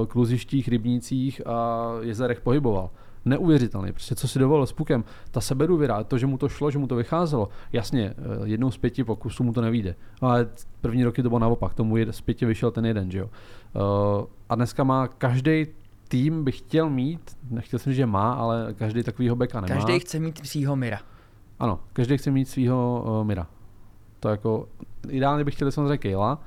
kluzištích, 0.08 0.68
rybnících 0.68 1.48
a 1.48 1.88
jezerech 2.02 2.42
pohyboval. 2.42 2.90
neuvěřitelný. 3.26 3.92
Prostě 3.92 4.16
co 4.16 4.28
si 4.28 4.40
dovolil 4.40 4.66
s 4.66 4.74
pukem, 4.74 5.04
ta 5.32 5.42
sebedůvěra, 5.42 6.04
to, 6.04 6.18
že 6.18 6.28
mu 6.28 6.38
to 6.38 6.50
šlo, 6.50 6.72
že 6.72 6.80
mu 6.80 6.88
to 6.88 6.96
vycházelo. 6.96 7.50
Jasně, 7.74 8.14
eh, 8.18 8.24
jednou 8.44 8.72
z 8.72 8.78
pěti 8.78 9.04
pokusů 9.04 9.44
mu 9.44 9.54
to 9.54 9.62
nevíde. 9.62 9.96
Ale 10.22 10.48
první 10.82 11.04
roky 11.04 11.24
to 11.24 11.30
bylo 11.30 11.40
naopak, 11.40 11.74
tomu 11.74 11.96
z 12.12 12.22
pěti 12.22 12.46
vyšel 12.46 12.72
ten 12.72 12.86
jeden, 12.86 13.12
že 13.12 13.20
jo. 13.20 13.30
Uh, 13.76 14.26
a 14.50 14.56
dneska 14.56 14.84
má 14.84 15.08
každý 15.08 15.68
tým 16.08 16.44
by 16.44 16.52
chtěl 16.52 16.90
mít, 16.90 17.38
nechtěl 17.50 17.80
jsem 17.80 17.94
že 17.94 18.06
má, 18.06 18.34
ale 18.34 18.74
každý 18.74 19.04
takovýho 19.04 19.36
beka 19.36 19.62
nemá. 19.62 19.76
Každý 19.76 20.00
chce 20.00 20.20
mít 20.20 20.48
svýho 20.48 20.76
Mira. 20.76 21.00
Ano, 21.60 21.80
každý 21.94 22.18
chce 22.18 22.32
mít 22.32 22.50
svého 22.50 23.06
uh, 23.08 23.28
Mira. 23.28 23.48
To 24.20 24.30
jako, 24.30 24.68
ideálně 25.08 25.44
bych 25.44 25.56
chtěl 25.56 25.72
samozřejmě 25.72 25.98
Kejla, 25.98 26.42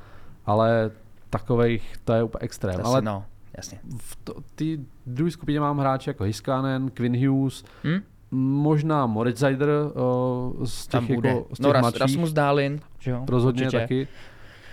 ale 0.47 0.91
takových, 1.33 1.97
to 2.05 2.13
je 2.13 2.23
úplně 2.23 2.41
extrém. 2.45 2.81
To 2.81 2.87
ale 2.87 3.03
no, 3.03 3.25
jasně. 3.57 3.79
v 3.99 4.17
to, 4.17 4.35
ty 4.55 4.81
druhé 5.07 5.31
skupině 5.31 5.61
mám 5.61 5.79
hráče 5.79 6.11
jako 6.11 6.25
Hiskanen, 6.25 6.91
Quinn 6.91 7.27
Hughes, 7.29 7.65
Hm? 7.85 8.01
možná 8.31 9.07
Moritz 9.07 9.39
Zeider 9.39 9.69
uh, 9.69 10.65
z 10.65 10.87
těch, 10.87 10.91
Tam 10.91 11.07
bude. 11.15 11.29
jako, 11.29 11.47
z 11.55 11.59
těch 11.59 11.73
no, 11.73 11.81
mladších, 11.81 12.01
Rasmus 12.01 12.33
Dálin, 12.33 12.81
že 12.99 13.11
jo? 13.11 13.25
rozhodně 13.29 13.63
určitě. 13.63 13.81
taky, 13.81 14.09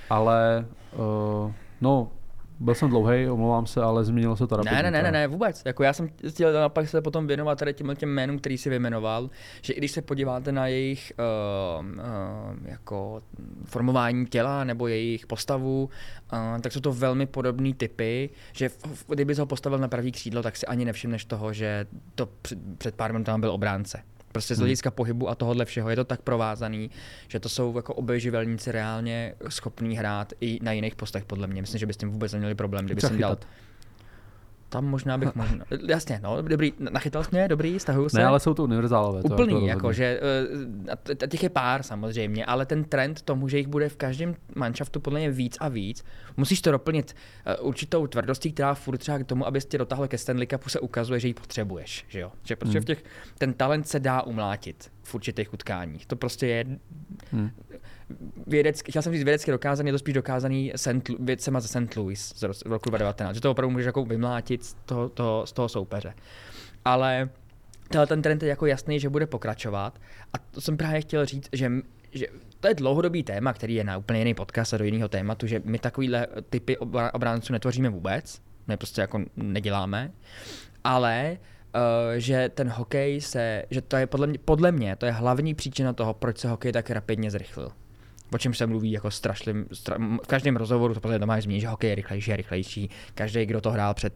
ale 0.09 0.65
uh, 1.45 1.51
no, 1.81 2.11
byl 2.59 2.75
jsem 2.75 2.89
dlouhý, 2.89 3.29
omlouvám 3.29 3.65
se, 3.65 3.81
ale 3.81 4.05
změnilo 4.05 4.35
se 4.35 4.47
to 4.47 4.55
rapidně. 4.55 4.77
Ne, 4.77 4.83
ne, 4.83 4.91
ne, 4.91 5.03
ne, 5.03 5.11
ne, 5.11 5.27
vůbec. 5.27 5.61
Jako 5.65 5.83
já 5.83 5.93
jsem 5.93 6.09
chtěl 6.29 6.53
naopak 6.53 6.89
se 6.89 7.01
potom 7.01 7.27
věnovat 7.27 7.59
tady 7.59 7.73
těm 7.73 7.95
těm 7.95 8.09
jménům, 8.09 8.39
který 8.39 8.57
si 8.57 8.69
vyjmenoval, 8.69 9.29
že 9.61 9.73
i 9.73 9.77
když 9.77 9.91
se 9.91 10.01
podíváte 10.01 10.51
na 10.51 10.67
jejich 10.67 11.13
uh, 11.79 11.85
uh, 11.85 12.01
jako 12.65 13.21
formování 13.65 14.25
těla 14.25 14.63
nebo 14.63 14.87
jejich 14.87 15.27
postavu, 15.27 15.89
uh, 16.33 16.61
tak 16.61 16.71
jsou 16.71 16.79
to 16.79 16.93
velmi 16.93 17.25
podobné 17.25 17.73
typy, 17.73 18.29
že 18.53 18.69
v, 18.69 18.77
v, 18.93 19.05
kdyby 19.07 19.33
ho 19.33 19.45
postavil 19.45 19.79
na 19.79 19.87
pravý 19.87 20.11
křídlo, 20.11 20.43
tak 20.43 20.57
si 20.57 20.65
ani 20.65 20.85
nevšimneš 20.85 21.25
toho, 21.25 21.53
že 21.53 21.85
to 22.15 22.29
před, 22.41 22.59
před 22.77 22.95
pár 22.95 23.13
minutami 23.13 23.41
byl 23.41 23.51
obránce. 23.51 24.03
Prostě 24.31 24.55
z 24.55 24.57
Hmm. 24.57 24.63
hlediska 24.63 24.91
pohybu 24.91 25.29
a 25.29 25.35
tohohle 25.35 25.65
všeho 25.65 25.89
je 25.89 25.95
to 25.95 26.03
tak 26.03 26.21
provázaný, 26.21 26.89
že 27.27 27.39
to 27.39 27.49
jsou 27.49 27.75
jako 27.75 27.93
obojživelníci 27.93 28.71
reálně 28.71 29.33
schopní 29.49 29.97
hrát 29.97 30.33
i 30.41 30.59
na 30.61 30.71
jiných 30.71 30.95
postech, 30.95 31.25
podle 31.25 31.47
mě. 31.47 31.61
Myslím, 31.61 31.79
že 31.79 31.85
by 31.85 31.93
s 31.93 31.97
tím 31.97 32.09
vůbec 32.09 32.33
neměli 32.33 32.55
problém, 32.55 32.85
kdyby 32.85 33.01
jsem 33.01 33.17
dal. 33.17 33.37
Tam 34.69 34.85
možná 34.85 35.17
bych 35.17 35.35
možná, 35.35 35.65
jasně, 35.87 36.19
no, 36.23 36.41
dobrý, 36.41 36.73
nachytal 36.79 37.23
jsi 37.23 37.29
mě, 37.31 37.47
dobrý, 37.47 37.79
stahuju 37.79 38.09
se. 38.09 38.17
Ne, 38.17 38.25
ale 38.25 38.39
jsou 38.39 38.53
to 38.53 38.63
univerzálové. 38.63 39.23
to 39.23 39.33
Úplný, 39.33 39.53
jako 39.53 39.67
jako, 39.67 39.93
že 39.93 40.19
eh, 40.87 41.21
a 41.23 41.27
těch 41.27 41.43
je 41.43 41.49
pár 41.49 41.83
samozřejmě, 41.83 42.45
ale 42.45 42.65
ten 42.65 42.83
trend 42.83 43.21
tomu, 43.21 43.47
že 43.47 43.57
jich 43.57 43.67
bude 43.67 43.89
v 43.89 43.95
každém 43.95 44.35
manšaftu 44.55 44.99
podle 44.99 45.19
mě 45.19 45.31
víc 45.31 45.57
a 45.59 45.67
víc, 45.67 46.03
musíš 46.37 46.61
to 46.61 46.71
doplnit 46.71 47.15
eh, 47.45 47.57
určitou 47.57 48.07
tvrdostí, 48.07 48.51
která 48.51 48.73
furt 48.73 48.97
třeba 48.97 49.19
k 49.19 49.23
tomu, 49.23 49.47
abys 49.47 49.65
tě 49.65 49.77
dotáhl 49.77 50.07
ke 50.07 50.17
Stanley 50.17 50.47
Cupu, 50.47 50.69
se 50.69 50.79
ukazuje, 50.79 51.19
že 51.19 51.27
ji 51.27 51.33
potřebuješ, 51.33 52.05
že 52.07 52.19
jo? 52.19 52.31
Že 52.43 52.55
protože 52.55 52.77
Hmm. 52.79 52.83
v 52.83 52.85
těch, 52.85 53.03
ten 53.37 53.53
talent 53.53 53.87
se 53.87 53.99
dá 53.99 54.21
umlátit 54.21 54.91
v 55.03 55.15
určitých 55.15 55.53
utkáních. 55.53 56.05
To 56.05 56.15
prostě 56.15 56.47
je 56.47 56.65
Hmm. 57.31 57.49
Vědecky, 58.47 58.91
chtěl 58.91 59.01
jsem 59.01 59.13
říct 59.13 59.23
vědecky 59.23 59.51
dokázaný, 59.51 59.87
je 59.87 59.93
to 59.93 59.99
spíš 59.99 60.13
dokázaný 60.13 60.71
Saint, 60.75 61.09
vědcema 61.19 61.59
ze 61.59 61.67
St. 61.67 61.95
Louis 61.95 62.33
z 62.35 62.43
ro- 62.43 62.53
z 62.53 62.61
roku 62.65 62.89
2019, 62.89 63.35
že 63.35 63.41
to 63.41 63.51
opravdu 63.51 63.71
můžeš 63.71 63.85
jako 63.85 64.05
vymlátit 64.05 64.65
z 64.65 64.75
toho, 64.85 65.09
toho, 65.09 65.45
z 65.45 65.51
toho 65.51 65.69
soupeře. 65.69 66.13
Ale 66.85 67.29
tenhle 67.89 68.07
ten 68.07 68.21
trend 68.21 68.43
je 68.43 68.49
jako 68.49 68.65
jasný, 68.65 68.99
že 68.99 69.09
bude 69.09 69.27
pokračovat 69.27 69.99
a 70.33 70.37
to 70.37 70.61
jsem 70.61 70.77
právě 70.77 71.01
chtěl 71.01 71.25
říct, 71.25 71.49
že, 71.53 71.71
že 72.11 72.27
to 72.59 72.67
je 72.67 72.73
dlouhodobý 72.73 73.23
téma, 73.23 73.53
který 73.53 73.75
je 73.75 73.83
na 73.83 73.97
úplně 73.97 74.19
jiný 74.19 74.33
podcast 74.33 74.73
a 74.73 74.77
do 74.77 74.83
jiného 74.83 75.07
tématu, 75.07 75.47
že 75.47 75.61
my 75.65 75.79
takovýhle 75.79 76.27
typy 76.49 76.77
obránců 77.13 77.53
netvoříme 77.53 77.89
vůbec, 77.89 78.41
my 78.67 78.77
prostě 78.77 79.01
jako 79.01 79.21
neděláme, 79.35 80.11
ale 80.83 81.37
uh, 81.75 81.81
že 82.17 82.49
ten 82.49 82.69
hokej 82.69 83.21
se, 83.21 83.63
že 83.69 83.81
to 83.81 83.97
je 83.97 84.07
podle 84.07 84.27
mě, 84.27 84.39
podle 84.45 84.71
mě, 84.71 84.95
to 84.95 85.05
je 85.05 85.11
hlavní 85.11 85.55
příčina 85.55 85.93
toho, 85.93 86.13
proč 86.13 86.37
se 86.37 86.49
hokej 86.49 86.71
tak 86.71 86.89
rapidně 86.89 87.31
zrychlil. 87.31 87.71
O 88.33 88.37
čem 88.37 88.53
se 88.53 88.67
mluví 88.67 88.91
jako 88.91 89.11
strašlivým, 89.11 89.65
stra, 89.73 89.97
v 90.23 90.27
každém 90.27 90.55
rozhovoru 90.55 90.93
to 90.93 91.07
mě 91.07 91.19
máš 91.19 91.43
zmínit, 91.43 91.61
že 91.61 91.67
hokej 91.67 91.89
je 91.89 91.95
rychlejší 91.95 92.33
a 92.33 92.35
rychlejší. 92.35 92.89
Každý, 93.15 93.45
kdo 93.45 93.61
to 93.61 93.71
hrál 93.71 93.93
před 93.93 94.13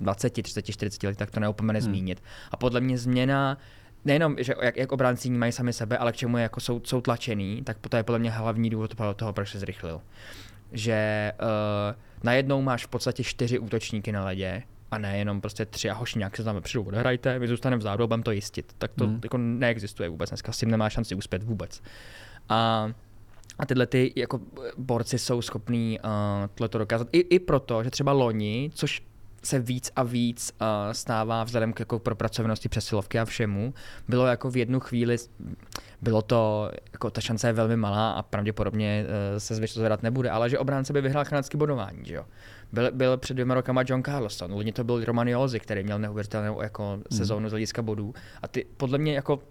20, 0.00 0.30
30, 0.42 0.62
40 0.62 1.02
lety, 1.02 1.16
tak 1.16 1.30
to 1.30 1.40
neopomene 1.40 1.78
hmm. 1.78 1.84
zmínit. 1.84 2.22
A 2.50 2.56
podle 2.56 2.80
mě 2.80 2.98
změna 2.98 3.58
nejenom, 4.04 4.36
že 4.38 4.54
jak, 4.62 4.76
jak 4.76 4.92
obránci 4.92 5.30
mají 5.30 5.52
sami 5.52 5.72
sebe, 5.72 5.98
ale 5.98 6.12
k 6.12 6.16
čemu 6.16 6.36
je, 6.36 6.42
jako 6.42 6.60
jsou, 6.60 6.80
jsou 6.84 7.00
tlačený, 7.00 7.62
tak 7.64 7.78
to 7.88 7.96
je 7.96 8.02
podle 8.02 8.18
mě 8.18 8.30
hlavní 8.30 8.70
důvod 8.70 8.94
toho, 9.16 9.32
proč 9.32 9.50
se 9.50 9.58
zrychlil. 9.58 10.00
Že 10.72 11.32
uh, 11.40 11.96
najednou 12.22 12.62
máš 12.62 12.84
v 12.86 12.88
podstatě 12.88 13.24
čtyři 13.24 13.58
útočníky 13.58 14.12
na 14.12 14.24
ledě, 14.24 14.62
a 14.92 14.98
ne 14.98 15.18
jenom 15.18 15.40
prostě 15.40 15.66
tři 15.66 15.90
a 15.90 15.94
hoši 15.94 16.18
nějak 16.18 16.36
se 16.36 16.44
tam 16.44 16.54
vepředu 16.54 16.84
odehrajte, 16.84 17.38
my 17.38 17.48
zůstaneme 17.48 17.80
vzadu 17.80 18.04
a 18.04 18.06
budeme 18.06 18.22
to 18.22 18.30
jistit. 18.30 18.74
Tak 18.78 18.90
to 18.92 19.04
Hmm. 19.04 19.12
hmm. 19.12 19.20
jako 19.24 19.38
neexistuje 19.38 20.08
vůbec, 20.08 20.30
dneska 20.30 20.52
s 20.52 20.58
tím 20.58 20.70
nemá 20.70 20.90
šanci 20.90 21.14
uspět 21.14 21.42
vůbec. 21.42 21.82
A 22.48 22.88
a 23.58 23.66
tyhle 23.66 23.86
ty 23.86 24.12
jako 24.16 24.40
borci 24.76 25.18
jsou 25.18 25.42
schopní 25.42 25.98
uh, 26.04 26.10
tohleto 26.54 26.78
dokázat. 26.78 27.08
I, 27.12 27.18
I 27.18 27.38
proto, 27.38 27.84
že 27.84 27.90
třeba 27.90 28.12
loni, 28.12 28.70
což 28.74 29.02
se 29.44 29.58
víc 29.58 29.90
a 29.96 30.02
víc 30.02 30.52
uh, 30.60 30.66
stává 30.92 31.44
vzhledem 31.44 31.72
k 31.72 31.80
jako 31.80 31.98
propracovannosti 31.98 32.68
přesilovky 32.68 33.18
a 33.18 33.24
všemu, 33.24 33.74
bylo 34.08 34.26
jako 34.26 34.50
v 34.50 34.56
jednu 34.56 34.80
chvíli, 34.80 35.16
bylo 36.02 36.22
to, 36.22 36.70
jako 36.92 37.10
ta 37.10 37.20
šance 37.20 37.48
je 37.48 37.52
velmi 37.52 37.76
malá 37.76 38.12
a 38.12 38.22
pravděpodobně 38.22 39.04
uh, 39.04 39.38
se 39.38 39.54
zvyšovat 39.54 39.80
zvedat 39.80 40.02
nebude, 40.02 40.30
ale 40.30 40.50
že 40.50 40.58
obránce 40.58 40.92
by 40.92 41.00
vyhrál 41.00 41.24
kanadský 41.24 41.56
bodování, 41.56 42.04
že 42.04 42.14
jo. 42.14 42.24
Byl, 42.72 42.90
byl 42.92 43.16
před 43.16 43.34
dvěma 43.34 43.54
rokama 43.54 43.82
John 43.86 44.02
Carlson, 44.02 44.52
loni 44.52 44.72
to 44.72 44.84
byl 44.84 45.04
Roman 45.04 45.28
Jozi, 45.28 45.60
který 45.60 45.82
měl 45.82 45.98
neuvěřitelnou 45.98 46.62
jako 46.62 46.98
sezónu 47.10 47.48
z 47.48 47.52
hlediska 47.52 47.82
bodů. 47.82 48.14
A 48.42 48.48
ty 48.48 48.66
podle 48.76 48.98
mě 48.98 49.14
jako, 49.14 49.42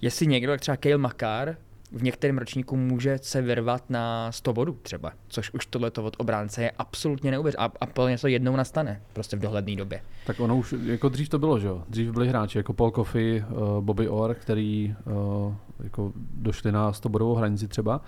jestli 0.00 0.26
někdo, 0.26 0.52
jak 0.52 0.60
třeba 0.60 0.76
Kale 0.76 0.98
Makar, 0.98 1.56
v 1.92 2.02
některém 2.02 2.38
ročníku 2.38 2.76
může 2.76 3.18
se 3.22 3.42
vyrvat 3.42 3.90
na 3.90 4.32
100 4.32 4.52
bodů 4.52 4.78
třeba, 4.82 5.12
což 5.28 5.50
už 5.54 5.66
tohleto 5.66 6.04
od 6.04 6.16
obránce 6.18 6.62
je 6.62 6.70
absolutně 6.70 7.30
neuvěřitelné. 7.30 7.68
A, 7.68 7.72
a 7.80 7.86
plně 7.86 8.18
to 8.18 8.28
jednou 8.28 8.56
nastane, 8.56 9.02
prostě 9.12 9.36
v 9.36 9.40
dohledné 9.40 9.76
době. 9.76 10.00
Tak 10.26 10.40
ono 10.40 10.56
už, 10.56 10.74
jako 10.84 11.08
dřív 11.08 11.28
to 11.28 11.38
bylo, 11.38 11.58
že 11.58 11.66
jo? 11.66 11.82
Dřív 11.88 12.10
byli 12.10 12.28
hráči 12.28 12.58
jako 12.58 12.72
Paul 12.72 12.90
Coffey, 12.90 13.44
uh, 13.50 13.84
Bobby 13.84 14.08
Orr, 14.08 14.34
který 14.34 14.94
uh, 15.06 15.54
jako 15.84 16.12
došli 16.34 16.72
na 16.72 16.92
100 16.92 17.08
bodovou 17.08 17.34
hranici 17.34 17.68
třeba, 17.68 18.00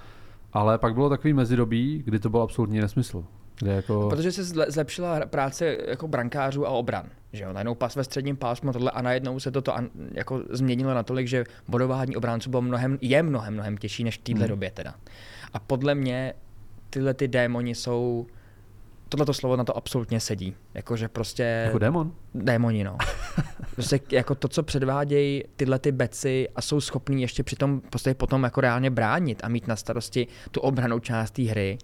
ale 0.52 0.78
pak 0.78 0.94
bylo 0.94 1.08
takový 1.08 1.32
mezidobí, 1.32 2.02
kdy 2.04 2.18
to 2.18 2.30
byl 2.30 2.42
absolutní 2.42 2.80
nesmysl. 2.80 3.24
Kde 3.62 3.72
jako... 3.72 4.08
Protože 4.10 4.32
se 4.32 4.42
zle- 4.42 4.70
zlepšila 4.70 5.26
práce 5.26 5.76
jako 5.88 6.08
brankářů 6.08 6.66
a 6.66 6.70
obran. 6.70 7.06
Že 7.32 7.44
jo? 7.44 7.52
Najednou 7.52 7.74
pas 7.74 7.96
ve 7.96 8.04
středním 8.04 8.36
pásmu 8.36 8.72
tohle 8.72 8.90
a 8.90 9.02
najednou 9.02 9.40
se 9.40 9.50
toto 9.50 9.76
an, 9.76 9.88
jako 10.12 10.42
změnilo 10.50 10.94
natolik, 10.94 11.28
že 11.28 11.44
bodování 11.68 12.16
obránců 12.16 12.50
bylo 12.50 12.62
mnohem, 12.62 12.98
je 13.00 13.22
mnohem, 13.22 13.54
mnohem 13.54 13.76
těžší 13.76 14.04
než 14.04 14.18
v 14.18 14.22
této 14.22 14.38
Hmm. 14.38 14.48
době 14.48 14.70
teda. 14.70 14.94
A 15.52 15.58
podle 15.58 15.94
mě 15.94 16.34
tyhle 16.90 17.14
ty 17.14 17.28
démoni 17.28 17.74
jsou 17.74 18.26
tohleto 19.08 19.34
slovo 19.34 19.56
na 19.56 19.64
to 19.64 19.76
absolutně 19.76 20.20
sedí. 20.20 20.54
Jakože 20.74 21.08
prostě... 21.08 21.42
Jako 21.42 21.78
démon? 21.78 22.12
Démoni, 22.34 22.84
no. 22.84 22.98
Prostě 23.74 24.00
jako 24.12 24.34
to, 24.34 24.48
co 24.48 24.62
předvádějí 24.62 25.44
tyhle 25.56 25.78
ty 25.78 25.92
beci 25.92 26.48
a 26.56 26.62
jsou 26.62 26.80
schopní 26.80 27.22
ještě 27.22 27.42
přitom 27.42 27.80
prostě 27.90 28.14
potom 28.14 28.42
jako 28.42 28.60
reálně 28.60 28.90
bránit 28.90 29.40
a 29.44 29.48
mít 29.48 29.66
na 29.66 29.76
starosti 29.76 30.26
tu 30.50 30.60
obranou 30.60 30.98
část 30.98 31.30
té 31.30 31.42
hry, 31.42 31.78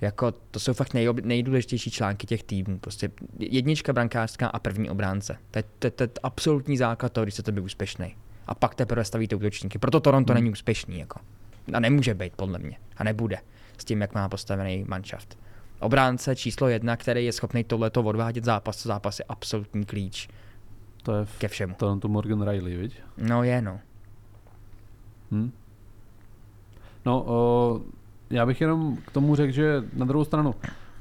jako 0.00 0.32
to 0.32 0.60
jsou 0.60 0.72
fakt 0.72 0.94
nejob, 0.94 1.20
nejdůležitější 1.20 1.90
články 1.90 2.26
těch 2.26 2.42
týmů. 2.42 2.78
Prostě 2.78 3.10
jednička 3.38 3.92
brankářská 3.92 4.48
a 4.48 4.58
první 4.58 4.90
obránce. 4.90 5.36
To 5.50 5.58
je, 5.58 5.64
to, 5.78 5.90
to 5.90 6.02
je 6.02 6.08
absolutní 6.22 6.76
základ 6.76 7.12
toho, 7.12 7.24
když 7.24 7.34
chcete 7.34 7.52
být 7.52 7.60
úspěšný. 7.60 8.16
A 8.46 8.54
pak 8.54 8.74
teprve 8.74 9.04
stavíte 9.04 9.36
útočníky. 9.36 9.78
Proto 9.78 10.00
Toronto 10.00 10.32
Hmm. 10.32 10.42
není 10.42 10.52
úspěšný. 10.52 10.98
Jako. 10.98 11.20
A 11.72 11.80
nemůže 11.80 12.14
být, 12.14 12.32
podle 12.36 12.58
mě. 12.58 12.76
A 12.96 13.04
nebude. 13.04 13.38
S 13.78 13.84
tím, 13.84 14.00
jak 14.00 14.14
má 14.14 14.28
postavený 14.28 14.84
manšaft. 14.88 15.38
Obránce 15.80 16.36
číslo 16.36 16.68
jedna, 16.68 16.96
který 16.96 17.24
je 17.24 17.32
schopný 17.32 17.64
tohleto 17.64 18.02
odvádět 18.02 18.44
zápas 18.44 18.76
co 18.76 18.88
zápas, 18.88 19.18
je 19.18 19.24
absolutní 19.28 19.84
klíč 19.84 20.28
To 21.02 21.14
je 21.14 21.24
v 21.24 21.38
ke 21.38 21.48
všemu. 21.48 21.74
Toronto 21.74 22.08
Morgan 22.08 22.48
Riley, 22.48 22.76
viď? 22.76 23.00
No 23.18 23.42
je, 23.42 23.62
no. 23.62 23.80
Hm? 25.30 25.52
No, 27.06 27.24
o, 27.26 27.80
já 28.30 28.46
bych 28.46 28.60
jenom 28.60 28.96
k 29.06 29.12
tomu 29.12 29.36
řekl, 29.36 29.52
že 29.52 29.82
na 29.96 30.06
druhou 30.06 30.24
stranu, 30.24 30.54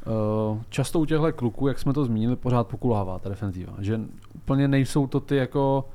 o, 0.06 0.62
často 0.70 1.00
u 1.00 1.06
těchto 1.06 1.34
kluků, 1.34 1.68
jak 1.68 1.80
jsme 1.80 1.94
to 1.94 2.06
zmínili, 2.06 2.36
pořád 2.36 2.68
pokulává 2.68 3.20
ta 3.20 3.30
defenzíva. 3.30 3.74
Že 3.80 4.00
úplně 4.36 4.68
nejsou 4.68 5.08
to 5.08 5.20
ty 5.20 5.36
jako, 5.36 5.90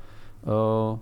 o, 0.45 0.99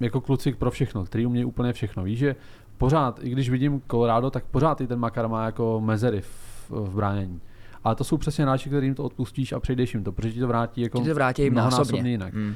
jako 0.00 0.20
kluci 0.20 0.52
pro 0.52 0.70
všechno, 0.70 1.04
který 1.04 1.26
umějí 1.26 1.44
úplně 1.44 1.72
všechno. 1.72 2.04
Víš, 2.04 2.18
že 2.18 2.36
pořád, 2.78 3.20
i 3.22 3.30
když 3.30 3.50
vidím 3.50 3.82
Colorado, 3.90 4.30
tak 4.30 4.44
pořád 4.44 4.80
i 4.80 4.86
ten 4.86 4.98
Makar 4.98 5.28
má 5.28 5.44
jako 5.44 5.80
mezery 5.84 6.20
v, 6.20 6.70
v 6.70 6.94
bránění. 6.94 7.40
Ale 7.84 7.94
to 7.94 8.04
jsou 8.04 8.16
přesně 8.16 8.44
hráči, 8.44 8.68
kterým 8.68 8.94
to 8.94 9.04
odpustíš 9.04 9.52
a 9.52 9.60
přejdeš 9.60 9.94
jim 9.94 10.04
to, 10.04 10.12
protože 10.12 10.32
ti 10.32 10.40
to 10.40 10.46
vrátí 10.48 10.80
jako 10.80 11.00
Ti 11.00 11.08
to 11.08 11.14
vrátí 11.14 11.50
násobně. 11.50 12.10
jinak. 12.10 12.34
Mm. 12.34 12.54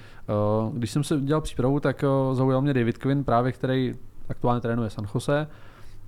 Uh, 0.68 0.76
Když 0.76 0.90
jsem 0.90 1.04
se 1.04 1.20
dělal 1.20 1.40
přípravu, 1.40 1.80
tak 1.80 2.04
zaujal 2.32 2.62
mě 2.62 2.74
David 2.74 2.98
Quinn, 2.98 3.24
právě 3.24 3.52
který 3.52 3.94
aktuálně 4.28 4.60
trénuje 4.60 4.90
San 4.90 5.06
Jose 5.14 5.46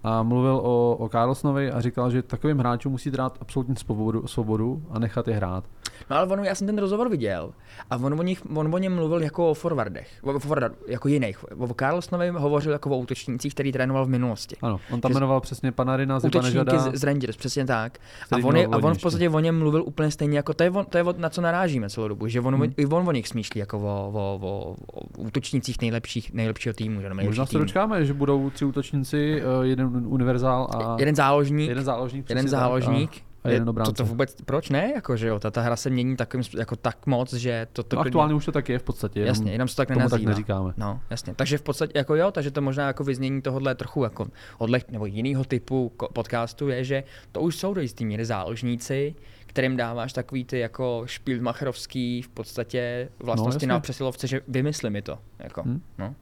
a 0.03 0.23
mluvil 0.23 0.57
o, 0.57 0.97
o 0.97 1.09
Carlsonovi 1.09 1.71
a 1.71 1.81
říkal, 1.81 2.11
že 2.11 2.23
takovým 2.23 2.59
hráčům 2.59 2.93
musí 2.93 3.11
dát 3.11 3.39
absolutní 3.41 3.77
svobodu, 3.77 4.27
svobodu 4.27 4.87
a 4.91 4.99
nechat 4.99 5.29
je 5.29 5.35
hrát. 5.35 5.65
No 6.11 6.17
ale 6.17 6.27
ono, 6.27 6.45
já 6.45 6.55
jsem 6.55 6.67
ten 6.67 6.79
rozhovor 6.79 7.09
viděl 7.09 7.53
a 7.91 7.97
on 7.97 8.21
o, 8.21 8.23
nich, 8.23 8.43
on 8.57 8.75
o 8.75 8.79
něm 8.79 8.95
mluvil 8.95 9.23
jako 9.23 9.51
o 9.51 9.55
forwardech, 9.55 10.09
o, 10.23 10.39
forward, 10.39 10.73
jako 10.89 11.09
jiných. 11.09 11.45
O 11.59 11.75
Carlsonovi 11.75 12.29
hovořil 12.31 12.73
jako 12.73 12.91
o 12.91 12.99
útočnících, 12.99 13.55
který 13.55 13.73
trénoval 13.73 14.07
v 14.07 14.09
minulosti. 14.09 14.57
Ano, 14.63 14.81
on 14.91 15.01
tam 15.01 15.13
jmenoval 15.13 15.41
přesně 15.41 15.73
Panarina, 15.73 16.17
Útočníky 16.17 16.79
z, 16.79 16.91
z 16.95 17.05
Rangers, 17.05 17.37
přesně 17.37 17.65
tak. 17.65 17.99
A 18.33 18.37
on, 18.45 18.57
je, 18.57 18.67
a 18.67 18.77
on 18.77 18.95
v 18.95 19.03
podstatě 19.03 19.31
o 19.31 19.41
něm 19.41 19.59
mluvil 19.59 19.83
úplně 19.83 20.11
stejně 20.11 20.37
jako, 20.37 20.55
to 20.55 20.63
je, 20.63 20.71
on, 20.71 20.85
to 20.85 20.99
je 20.99 21.05
on, 21.05 21.15
na 21.19 21.29
co 21.31 21.41
narážíme 21.41 21.91
celou 21.91 22.09
dobu, 22.09 22.29
že 22.29 22.41
on, 22.41 22.55
Hmm. 22.55 22.73
i 22.77 22.87
on 22.87 23.09
o 23.09 23.13
nich 23.13 23.29
smýšlí 23.29 23.59
jako 23.59 23.79
o, 23.79 24.11
o, 24.13 24.39
o, 24.43 24.77
o 24.93 25.07
útočnících 25.19 25.81
nejlepších, 25.81 26.33
nejlepšího 26.33 26.73
týmu. 26.75 27.01
Že, 27.01 27.09
Možná 27.15 27.47
se 27.47 27.59
dočkáme, 27.59 28.05
že 28.05 28.15
budou 28.15 28.51
tři 28.51 28.65
útočníci, 28.65 29.43
eh, 29.43 29.67
jeden 29.67 30.03
univerzál 30.07 30.69
a 30.77 30.97
Jeden 30.99 31.15
záložník, 31.15 31.69
jeden 31.69 31.85
záložník. 31.85 32.29
jeden 32.29 32.49
záložník. 32.49 33.23
A, 33.49 33.53
jeden 33.53 33.65
to, 33.67 33.71
obránce. 33.71 33.93
to 33.93 34.05
vůbec, 34.05 34.35
proč 34.45 34.69
ne? 34.71 34.93
Jako, 34.95 35.17
že 35.17 35.29
jo, 35.29 35.39
ta, 35.39 35.51
ta 35.51 35.61
hra 35.61 35.77
se 35.77 35.91
mění 35.91 36.17
takovým, 36.17 36.45
jako 36.59 36.77
tak 36.77 37.07
moc, 37.07 37.33
že 37.33 37.67
to, 37.73 37.83
to 37.83 37.97
no, 37.97 38.03
klidně- 38.03 38.09
aktuálně 38.11 38.35
už 38.35 38.45
to 38.45 38.53
tak 38.53 38.69
je 38.69 38.79
v 38.79 38.83
podstatě. 38.83 39.21
jenom 39.21 39.29
Jasně, 39.29 39.53
jenom 39.53 39.69
se 39.69 39.77
to 39.77 39.81
tak 39.83 39.89
tomu 39.89 40.01
tak 40.01 40.11
nenazývá. 40.11 40.31
neříkáme. 40.31 40.73
No, 40.77 41.01
jasně. 41.11 41.35
Takže 41.35 41.59
v 41.59 41.63
podstatě, 41.63 41.93
jako 41.99 42.15
jo, 42.15 42.31
takže 42.31 42.51
to 42.51 42.61
možná 42.63 42.87
jako 42.87 43.05
vyznění 43.05 43.43
tohohle 43.43 43.75
trochu 43.75 44.05
jako 44.05 44.27
odleh, 44.59 44.89
nebo 44.91 45.07
jiného 45.07 45.45
typu 45.45 45.93
podcastu 46.13 46.69
je, 46.69 46.85
že 46.85 47.05
to 47.33 47.41
už 47.41 47.57
jsou 47.57 47.75
do 47.75 47.81
jistý 47.81 48.05
míry 48.05 48.25
záložníci, 48.25 49.15
kterým 49.47 49.77
dáváš 49.77 50.13
takový 50.13 50.45
ty 50.45 50.59
jako 50.59 51.03
špílmacherovský 51.07 52.23
v 52.23 52.29
podstatě 52.29 53.09
vlastnosti 53.19 53.67
No, 53.67 53.75
na 53.75 53.81
přesilovce, 53.81 54.27
že 54.27 54.41
vymysli 54.49 54.91
mi 54.91 55.03
to. 55.03 55.19
Jako, 55.39 55.63
Hm. 55.63 55.81
no. 55.99 56.15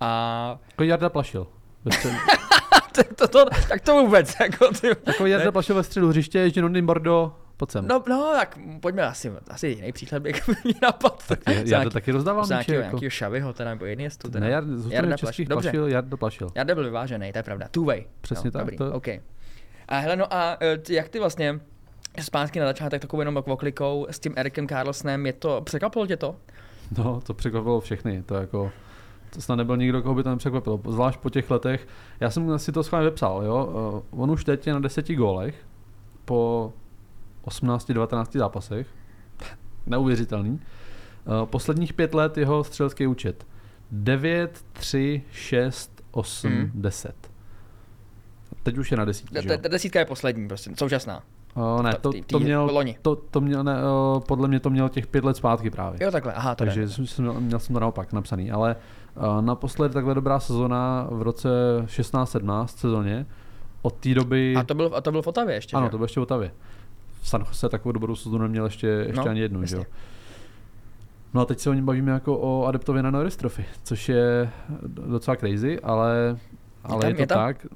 A 0.00 0.58
Jako 0.70 0.84
Jarda 0.84 1.08
Plašil. 1.08 1.46
Středu, 3.02 3.14
to, 3.14 3.28
to, 3.28 3.44
tak 3.68 3.80
to 3.80 3.92
vůbec, 4.04 4.36
jako 4.40 4.68
ty. 4.80 4.88
jako 5.06 5.26
Jarda 5.26 5.52
Plašil 5.52 5.74
ve 5.74 5.82
středu 5.82 6.08
hřiště, 6.08 6.50
Žinoný 6.50 6.82
Bordo, 6.82 7.32
pojď 7.56 7.70
sem. 7.70 7.86
No, 7.88 8.02
no, 8.08 8.32
tak 8.38 8.58
pojďme 8.80 9.02
asi, 9.02 9.32
asi 9.48 9.68
jiný 9.68 9.92
příklad 9.92 10.22
bych 10.22 10.48
mi 10.48 10.54
napadl. 10.82 11.14
Tak 11.28 11.40
je- 11.48 11.62
Jarda 11.66 11.90
taky 11.90 12.12
rozdává 12.12 12.44
z 12.44 12.50
míče, 12.50 12.54
nějakého, 12.54 12.76
jako. 12.76 12.96
nějakého 12.96 13.10
Šavyho, 13.10 13.52
teda, 13.52 13.70
nebo 13.70 13.84
Iniesta, 13.86 14.28
teda. 14.28 14.46
Ne, 14.46 14.50
Jarda, 14.52 14.76
zůstane 14.76 14.94
Jarda 14.94 15.16
českých. 15.16 15.48
Dobře. 15.48 15.70
Plašil, 15.70 15.88
Jarda 15.88 16.16
Plašil. 16.16 16.48
Jarda 16.54 16.74
byl 16.74 16.84
vyvážený, 16.84 17.32
to 17.32 17.38
je 17.38 17.42
pravda. 17.42 17.68
Two 17.70 17.84
way. 17.84 18.04
Přesně 18.20 18.48
no, 18.48 18.50
tak, 18.52 18.60
Dobrý, 18.62 18.76
to- 18.76 18.92
OK. 18.92 19.08
A 19.88 19.98
hele, 19.98 20.16
no 20.16 20.34
a 20.34 20.58
ty- 20.82 20.94
jak 20.94 21.08
ty 21.08 21.18
vlastně 21.18 21.60
zpátky 22.22 22.60
na 22.60 22.66
začátek 22.66 23.02
takovou 23.02 23.20
jenom 23.20 23.36
oklikou 23.46 24.06
s 24.10 24.18
tím 24.18 24.32
Erikem 24.36 24.68
Carlsonem, 24.68 25.26
je 25.26 25.32
to, 25.32 25.60
překvapilo 25.64 26.06
tě 26.06 26.16
to? 26.16 26.36
No, 26.98 27.20
to 27.20 27.34
překvapilo 27.34 27.80
všechny. 27.80 28.22
To 28.22 28.34
jako, 28.34 28.72
snad 29.38 29.56
nebyl 29.56 29.76
nikdo, 29.76 30.02
koho 30.02 30.14
by 30.14 30.22
to 30.22 30.30
nepřekvapilo. 30.30 30.80
Zvlášť 30.88 31.18
po 31.20 31.30
těch 31.30 31.50
letech. 31.50 31.88
Já 32.20 32.30
jsem 32.30 32.58
si 32.58 32.72
to 32.72 32.82
schválně 32.82 33.10
vypsal, 33.10 33.42
jo. 33.44 33.68
Eh, 34.00 34.02
On 34.10 34.30
už 34.30 34.44
teď 34.44 34.66
je 34.66 34.72
na 34.72 34.80
deseti 34.80 35.14
gólech 35.14 35.54
po 36.24 36.72
18-19 37.44 38.38
zápasech. 38.38 38.86
Neuvěřitelný. 39.86 40.60
Eh, 41.42 41.46
Posledních 41.46 41.92
pět 41.92 42.14
let 42.14 42.38
jeho 42.38 42.64
střelecký 42.64 43.06
účet. 43.06 43.46
9, 43.90 44.64
3, 44.72 45.22
6, 45.32 46.02
8, 46.10 46.52
Hmm. 46.52 46.70
10. 46.74 47.14
Teď 48.62 48.78
už 48.78 48.90
je 48.90 48.96
na 48.96 49.04
desítce? 49.04 49.42
Ta- 49.42 49.56
Ta 49.56 49.68
desítka 49.68 49.98
je 49.98 50.04
poslední, 50.04 50.48
prostě, 50.48 50.70
současná. 50.78 51.22
Uh, 51.54 51.82
ne, 51.82 51.90
Ta- 51.92 51.98
to, 51.98 52.10
to 52.26 52.38
měl, 52.40 52.68
loni. 52.72 52.98
to, 53.02 53.16
to 53.16 53.40
měl, 53.40 53.64
ne, 53.64 53.74
podle 54.28 54.48
mě 54.48 54.60
to 54.60 54.70
měl 54.70 54.88
těch 54.88 55.06
pět 55.06 55.24
let 55.24 55.36
zpátky 55.36 55.70
právě. 55.70 55.98
Jo, 56.04 56.10
takhle, 56.10 56.32
aha, 56.32 56.54
to 56.54 56.64
Takže 56.64 56.88
jsem, 56.88 57.04
měl- 57.18 57.40
měl 57.40 57.58
jsem 57.58 57.74
to 57.74 57.80
naopak 57.80 58.12
napsaný, 58.12 58.50
ale 58.50 58.76
naposled 59.40 59.92
takhle 59.92 60.14
dobrá 60.14 60.40
sezona 60.40 61.06
v 61.10 61.22
roce 61.22 61.48
16-17 61.86 62.66
sezóně. 62.66 63.26
Od 63.82 63.94
té 63.94 64.14
doby, 64.14 64.54
A 64.56 64.62
to 64.62 64.74
byl, 64.74 64.90
a 64.94 65.00
to 65.00 65.12
byl 65.12 65.22
v 65.22 65.26
Otavě 65.26 65.54
ještě, 65.54 65.76
ano, 65.76 65.86
že? 65.86 65.90
to 65.90 65.96
bylo 65.96 66.04
ještě 66.04 66.20
v 66.20 66.22
Otavě. 66.22 66.50
V 67.22 67.28
San 67.28 67.40
Jose 67.48 67.68
takovou 67.68 67.92
dobrou 67.92 68.16
sezónu 68.16 68.42
neměl 68.42 68.64
ještě, 68.64 68.86
ještě 68.86 69.20
No, 69.20 69.28
ani 69.30 69.40
jednu, 69.40 69.64
že 69.66 69.76
jo. 69.76 69.84
No 71.34 71.40
a 71.40 71.44
teď 71.44 71.58
se 71.58 71.70
o 71.70 71.72
něm 71.72 71.84
bavíme 71.84 72.12
jako 72.12 72.38
o 72.38 72.66
adeptově 72.66 73.02
na 73.02 73.10
Norris 73.10 73.36
Trophy, 73.36 73.64
což 73.84 74.08
je 74.08 74.50
docela 74.86 75.36
crazy, 75.36 75.80
ale, 75.80 76.36
ale 76.84 77.00
tam- 77.00 77.08
je 77.08 77.14
to 77.14 77.22
je 77.22 77.26
tam- 77.26 77.38
tak. 77.38 77.66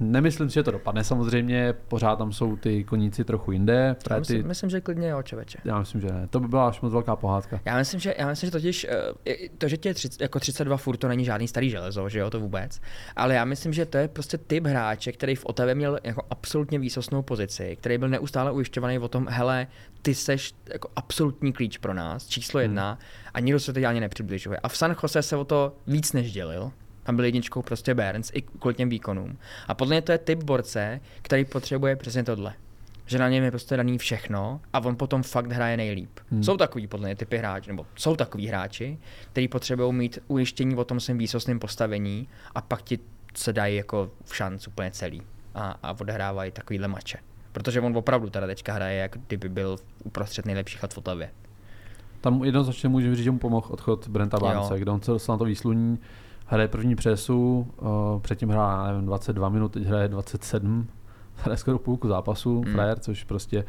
Nemyslím 0.00 0.50
si, 0.50 0.54
že 0.54 0.62
to 0.62 0.70
dopadne 0.70 1.04
samozřejmě, 1.04 1.74
pořád 1.88 2.16
tam 2.16 2.32
jsou 2.32 2.56
ty 2.56 2.84
koníci 2.84 3.24
trochu 3.24 3.52
jinde. 3.52 3.96
Já 4.10 4.18
myslím, 4.18 4.42
ty, 4.42 4.48
myslím, 4.48 4.70
že 4.70 4.80
klidně 4.80 5.08
jo, 5.08 5.22
čověče. 5.22 5.58
já 5.64 5.78
myslím, 5.78 6.00
že 6.00 6.06
ne. 6.06 6.26
To 6.30 6.40
by 6.40 6.48
byla 6.48 6.68
až 6.68 6.80
moc 6.80 6.92
velká 6.92 7.16
pohádka. 7.16 7.60
Já 7.64 7.76
myslím, 7.76 8.00
že, 8.00 8.14
já 8.18 8.28
myslím, 8.28 8.46
že 8.46 8.50
totiž 8.50 8.86
eh, 9.26 9.48
to, 9.58 9.68
že 9.68 9.76
tě 9.76 9.88
je 9.88 9.94
30, 9.94 10.20
jako 10.20 10.40
32 10.40 10.76
furt, 10.76 10.96
to 10.96 11.08
není 11.08 11.24
žádný 11.24 11.48
starý 11.48 11.70
železo, 11.70 12.08
že 12.08 12.18
jo, 12.18 12.30
to 12.30 12.40
vůbec. 12.40 12.80
Ale 13.16 13.34
já 13.34 13.44
myslím, 13.44 13.72
že 13.72 13.86
to 13.86 13.98
je 13.98 14.08
prostě 14.08 14.38
typ 14.38 14.66
hráče, 14.66 15.12
který 15.12 15.34
v 15.34 15.46
Otavě 15.46 15.74
měl 15.74 15.98
jako 16.04 16.22
absolutně 16.30 16.78
výsostnou 16.78 17.22
pozici, 17.22 17.76
který 17.80 17.98
byl 17.98 18.08
neustále 18.08 18.52
ujišťovaný 18.52 18.98
o 18.98 19.08
tom, 19.08 19.26
hele, 19.30 19.66
ty 20.02 20.14
seš 20.14 20.54
jako 20.72 20.88
absolutní 20.96 21.52
klíč 21.52 21.78
pro 21.78 21.94
nás, 21.94 22.26
číslo 22.26 22.60
jedna, 22.60 22.90
hmm. 22.90 23.00
a 23.34 23.40
nikdo 23.40 23.60
se 23.60 23.72
to 23.72 23.86
ani 23.86 24.00
nepřibližuje. 24.00 24.58
A 24.58 24.68
v 24.68 24.76
San 24.76 24.96
Jose 25.02 25.22
se 25.22 25.36
o 25.36 25.44
to 25.44 25.76
víc 25.86 26.12
než 26.12 26.32
dělil. 26.32 26.72
Tam 27.08 27.16
byl 27.16 27.24
jedničkou 27.24 27.62
prostě 27.62 27.94
Burns 27.94 28.30
i 28.34 28.42
kvůli 28.42 28.74
těm 28.74 28.88
výkonům. 28.88 29.38
A 29.68 29.74
podle 29.74 29.94
mě 29.94 30.02
to 30.02 30.12
je 30.12 30.18
typ 30.18 30.42
borce, 30.42 31.00
který 31.22 31.44
potřebuje 31.44 31.96
přesně 31.96 32.24
tohle. 32.24 32.54
Že 33.06 33.18
na 33.18 33.28
něm 33.28 33.44
je 33.44 33.50
prostě 33.50 33.76
daný 33.76 33.98
všechno 33.98 34.60
a 34.72 34.84
on 34.84 34.96
potom 34.96 35.22
fakt 35.22 35.52
hraje 35.52 35.76
nejlíp. 35.76 36.10
Hmm. 36.30 36.42
Jsou 36.42 36.56
takový 36.56 36.86
podle 36.86 37.06
mě 37.06 37.16
typy 37.16 37.38
hráči, 37.38 37.70
nebo 37.70 37.86
jsou 37.96 38.16
takový 38.16 38.46
hráči, 38.46 38.98
kteří 39.32 39.48
potřebují 39.48 39.92
mít 39.92 40.18
ujištění 40.26 40.76
o 40.76 40.84
tom 40.84 41.00
svém 41.00 41.18
výsostném 41.18 41.58
postavení 41.58 42.28
a 42.54 42.60
pak 42.60 42.82
ti 42.82 42.98
se 43.34 43.52
dají 43.52 43.76
jako 43.76 44.10
v 44.24 44.36
šanc 44.36 44.68
úplně 44.68 44.90
celý 44.90 45.22
a, 45.54 45.78
a 45.82 46.00
odehrávají 46.00 46.50
takovýhle 46.50 46.88
mače. 46.88 47.18
Protože 47.52 47.80
on 47.80 47.96
opravdu 47.96 48.30
teda 48.30 48.46
teďka 48.46 48.72
hraje, 48.72 48.98
jak 48.98 49.16
kdyby 49.26 49.48
byl 49.48 49.76
uprostřed 50.04 50.46
nejlepších 50.46 50.82
let 50.82 50.94
v 50.94 50.98
Otavě. 50.98 51.30
Tam 52.20 52.44
jednoznačně 52.44 52.88
můžeme 52.88 53.16
říct, 53.16 53.24
že 53.24 53.30
mu 53.30 53.38
pomohl 53.38 53.66
odchod 53.70 54.08
Brenta 54.08 54.38
Barnese, 54.38 54.78
kde 54.78 54.90
on 54.90 55.00
se 55.00 55.10
dostal 55.10 55.34
na 55.34 55.38
to 55.38 55.44
výsluní, 55.44 55.98
hraje 56.50 56.68
první 56.68 56.94
přesu, 56.96 57.66
uh, 57.80 57.88
předtím 58.20 58.48
hrál 58.48 58.70
já 58.86 58.92
nevím, 58.92 59.06
22 59.06 59.48
minut, 59.48 59.72
teď 59.72 59.82
hraje 59.84 60.08
27, 60.08 60.86
hraje 61.36 61.56
skoro 61.56 61.78
půlku 61.78 62.08
zápasu, 62.08 62.60
Hmm. 62.60 62.74
frajer, 62.74 62.98
což 62.98 63.24
prostě 63.24 63.64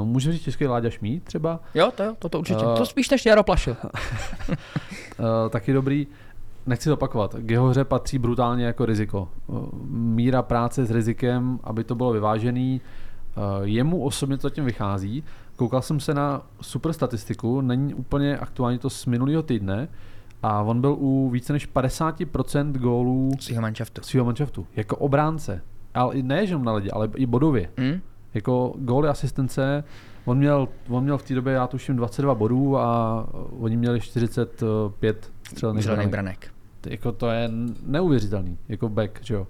uh, 0.00 0.06
můžeme 0.06 0.32
říct 0.32 0.42
český 0.42 0.66
Láďa 0.66 0.90
Šmíd 0.90 1.24
třeba, 1.24 1.60
Jo, 1.74 1.92
to 1.96 2.14
to, 2.18 2.28
to 2.28 2.38
určitě. 2.38 2.64
Eh, 2.74 2.78
to 2.78 2.86
spíš 2.86 3.10
než 3.10 3.26
Jaro 3.26 3.42
Plašil. 3.42 3.76
uh, 4.48 4.54
taky 5.50 5.72
dobrý. 5.72 6.06
Nechci 6.66 6.88
to 6.88 6.94
opakovat, 6.94 7.34
k 7.38 7.50
jeho 7.50 7.68
hře 7.68 7.84
patří 7.84 8.18
brutálně 8.18 8.64
jako 8.66 8.86
riziko. 8.86 9.28
Uh, 9.46 9.66
míra 9.90 10.42
práce 10.42 10.84
s 10.86 10.90
rizikem, 10.90 11.58
aby 11.64 11.84
to 11.84 11.94
bylo 11.94 12.12
vyvážený, 12.12 12.80
uh, 13.36 13.42
jemu 13.62 14.02
osobně 14.04 14.38
to 14.38 14.50
tím 14.50 14.64
vychází. 14.64 15.24
Koukal 15.56 15.82
jsem 15.82 16.00
se 16.00 16.14
na 16.14 16.42
super 16.60 16.92
statistiku, 16.92 17.60
není 17.60 17.94
úplně 17.94 18.38
aktuálně 18.38 18.78
to 18.78 18.90
z 18.90 19.06
minulého 19.06 19.42
týdne, 19.42 19.88
a 20.48 20.62
on 20.62 20.80
byl 20.80 20.96
u 20.98 21.30
více 21.30 21.52
než 21.52 21.68
50% 21.72 22.72
gólů 22.72 23.30
Svýho 23.40 23.62
manšaftu. 23.62 24.02
svého 24.02 24.26
manšaftu, 24.26 24.66
jako 24.76 24.96
obránce. 24.96 25.62
Ale 25.94 26.14
i 26.14 26.22
ne 26.22 26.42
jenom 26.44 26.64
na 26.64 26.72
ledě, 26.72 26.90
ale 26.92 27.08
i 27.16 27.26
bodově. 27.26 27.70
Hm? 27.80 28.00
Jako 28.34 28.74
góly, 28.78 29.08
asistence, 29.08 29.84
on 30.24 30.38
měl, 30.38 30.68
on 30.88 31.02
měl 31.04 31.18
v 31.18 31.22
té 31.22 31.34
době, 31.34 31.52
já 31.52 31.66
tuším, 31.66 31.96
22 31.96 32.34
bodů 32.34 32.78
a 32.78 33.26
oni 33.60 33.76
měli 33.76 34.00
45 34.00 35.32
střelených 35.50 35.84
Zelený 35.84 36.10
branek. 36.10 36.10
branek. 36.10 36.50
To- 36.80 36.88
Jako 36.90 37.12
to 37.12 37.30
je 37.30 37.50
neuvěřitelný, 37.86 38.58
jako 38.68 38.88
back, 38.88 39.18
že 39.22 39.34
jo. 39.34 39.46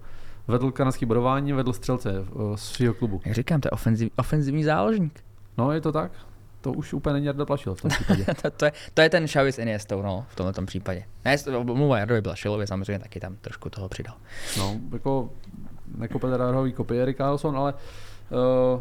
Vedl 0.49 0.71
kanadský 0.71 1.07
bodování, 1.07 1.53
vedl 1.53 1.73
střelce 1.73 2.11
eh, 2.19 2.57
z 2.57 2.61
svého 2.63 2.95
klubu. 2.95 3.21
Jak 3.25 3.35
říkám, 3.35 3.61
to 3.61 3.67
je 3.67 3.71
ofenziv, 3.71 4.11
ofenzivní 4.17 4.65
záložník. 4.65 5.21
No, 5.59 5.73
je 5.73 5.81
to 5.81 5.93
tak? 5.93 6.13
To 6.61 6.73
už 6.73 6.93
úplně 6.93 7.13
není 7.13 7.27
Jarda 7.27 7.45
Plašil 7.45 7.75
v 7.75 7.83
tom 7.83 7.91
případě. 7.91 8.25
to, 8.43 8.51
to, 8.51 8.65
je, 8.65 8.73
to 8.95 9.03
je 9.03 9.11
ten 9.11 9.27
Xavi 9.27 9.53
s 9.53 9.59
Iniestou, 9.59 10.03
no, 10.03 10.27
v 10.29 10.37
tomhle 10.37 10.53
tom 10.53 10.67
případě. 10.67 11.05
Ne, 11.25 11.37
mluva 11.63 11.99
Jardovi 11.99 12.21
byla 12.21 12.35
Šilově, 12.35 12.67
samozřejmě 12.67 12.99
taky 12.99 13.21
tam 13.21 13.37
trošku 13.37 13.71
toho 13.71 13.89
přidal. 13.89 14.15
No, 14.59 14.77
jako 14.93 15.31
nekope 15.99 16.31
teda 16.31 16.51
rohový 16.51 16.73
kopie 16.73 17.03
Erik 17.03 17.17
Carlson, 17.17 17.57
ale 17.57 17.75
uh, 17.75 18.81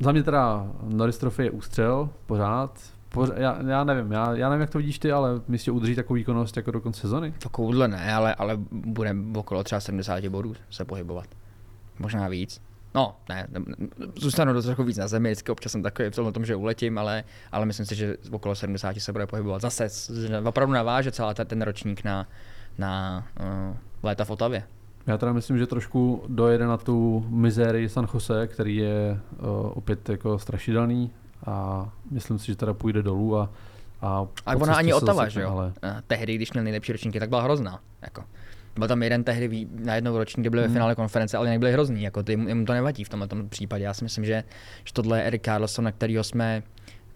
za 0.00 0.12
mě 0.12 0.22
teda 0.22 0.66
Norris 0.82 1.18
Trophy 1.18 1.44
je 1.44 1.50
ústřel, 1.50 2.08
pořád. 2.26 2.80
Pořád 3.08 3.38
já, 3.38 3.58
já, 3.68 3.84
nevím, 3.84 4.12
já, 4.12 4.34
já 4.34 4.48
nevím, 4.48 4.60
jak 4.60 4.70
to 4.70 4.78
vidíš 4.78 4.98
ty, 4.98 5.12
ale 5.12 5.40
myslíš, 5.48 5.64
že 5.64 5.70
udrží 5.70 5.94
takovou 5.94 6.14
výkonnost 6.14 6.56
jako 6.56 6.70
do 6.70 6.80
konce 6.80 7.00
sezony? 7.00 7.34
Takovouhle 7.38 7.88
ne, 7.88 8.14
ale, 8.14 8.34
ale 8.34 8.56
bude 8.70 9.16
okolo 9.34 9.64
třeba 9.64 9.80
70 9.80 10.26
bodů 10.26 10.54
se 10.70 10.84
pohybovat. 10.84 11.26
Možná 11.98 12.28
víc. 12.28 12.60
No, 12.94 13.16
ne, 13.28 13.46
ne, 13.50 13.64
zůstanu 14.16 14.52
dost 14.52 14.64
trochu 14.64 14.84
víc 14.84 14.96
na 14.96 15.08
zemi, 15.08 15.28
vždycky 15.28 15.52
občas 15.52 15.72
jsem 15.72 15.82
takový 15.82 16.10
v 16.10 16.14
tom, 16.14 16.32
tom, 16.32 16.44
že 16.44 16.56
uletím, 16.56 16.98
ale, 16.98 17.24
ale 17.52 17.66
myslím 17.66 17.86
si, 17.86 17.94
že 17.94 18.16
okolo 18.30 18.54
70 18.54 18.96
se 18.96 19.12
bude 19.12 19.26
pohybovat. 19.26 19.62
Zase 19.62 19.88
opravdu 20.44 20.74
naváže 20.74 21.12
celá 21.12 21.34
ta, 21.34 21.44
ten 21.44 21.62
ročník 21.62 22.04
na, 22.04 22.28
na 22.78 23.24
uh, 23.40 23.76
léta 24.02 24.24
v 24.24 24.30
Otavě. 24.30 24.62
Já 25.06 25.18
teda 25.18 25.32
myslím, 25.32 25.58
že 25.58 25.66
trošku 25.66 26.24
dojede 26.28 26.66
na 26.66 26.76
tu 26.76 27.26
mizérii 27.28 27.88
San 27.88 28.06
Jose, 28.14 28.46
který 28.46 28.76
je 28.76 29.20
uh, 29.38 29.48
opět 29.74 30.08
jako 30.08 30.38
strašidelný 30.38 31.10
a 31.46 31.88
myslím 32.10 32.38
si, 32.38 32.46
že 32.46 32.56
teda 32.56 32.74
půjde 32.74 33.02
dolů 33.02 33.38
a 33.38 33.50
a 34.02 34.26
Ale 34.46 34.56
po 34.56 34.62
ona 34.62 34.74
ani 34.74 34.94
Otava, 34.94 35.28
že 35.28 35.40
jo? 35.40 35.50
Ale 35.50 35.72
Ale... 35.82 36.02
Tehdy, 36.06 36.34
když 36.34 36.52
měl 36.52 36.64
nejlepší 36.64 36.92
ročníky, 36.92 37.20
tak 37.20 37.28
byla 37.28 37.42
hrozná. 37.42 37.80
Jako. 38.02 38.24
Byl 38.78 38.88
tam 38.88 39.02
jeden 39.02 39.24
tehdy 39.24 39.66
na 39.84 39.94
jednou 39.94 40.18
roční, 40.18 40.42
kde 40.42 40.50
byli 40.50 40.62
ve 40.62 40.68
finále 40.68 40.94
konference, 40.94 41.36
ale 41.36 41.46
jinak 41.46 41.58
byli 41.58 41.72
hrozný, 41.72 42.02
jako 42.02 42.22
ty, 42.22 42.32
jim 42.32 42.66
to 42.66 42.72
nevadí 42.72 43.04
v 43.04 43.08
tomhle 43.08 43.28
tom 43.28 43.48
případě. 43.48 43.84
Já 43.84 43.94
si 43.94 44.04
myslím, 44.04 44.24
že, 44.24 44.44
že 44.84 44.92
tohle 44.92 45.18
je 45.18 45.24
Eric 45.24 45.42
Carlson, 45.42 45.84
na 45.84 45.92
kterého 45.92 46.24
jsme 46.24 46.62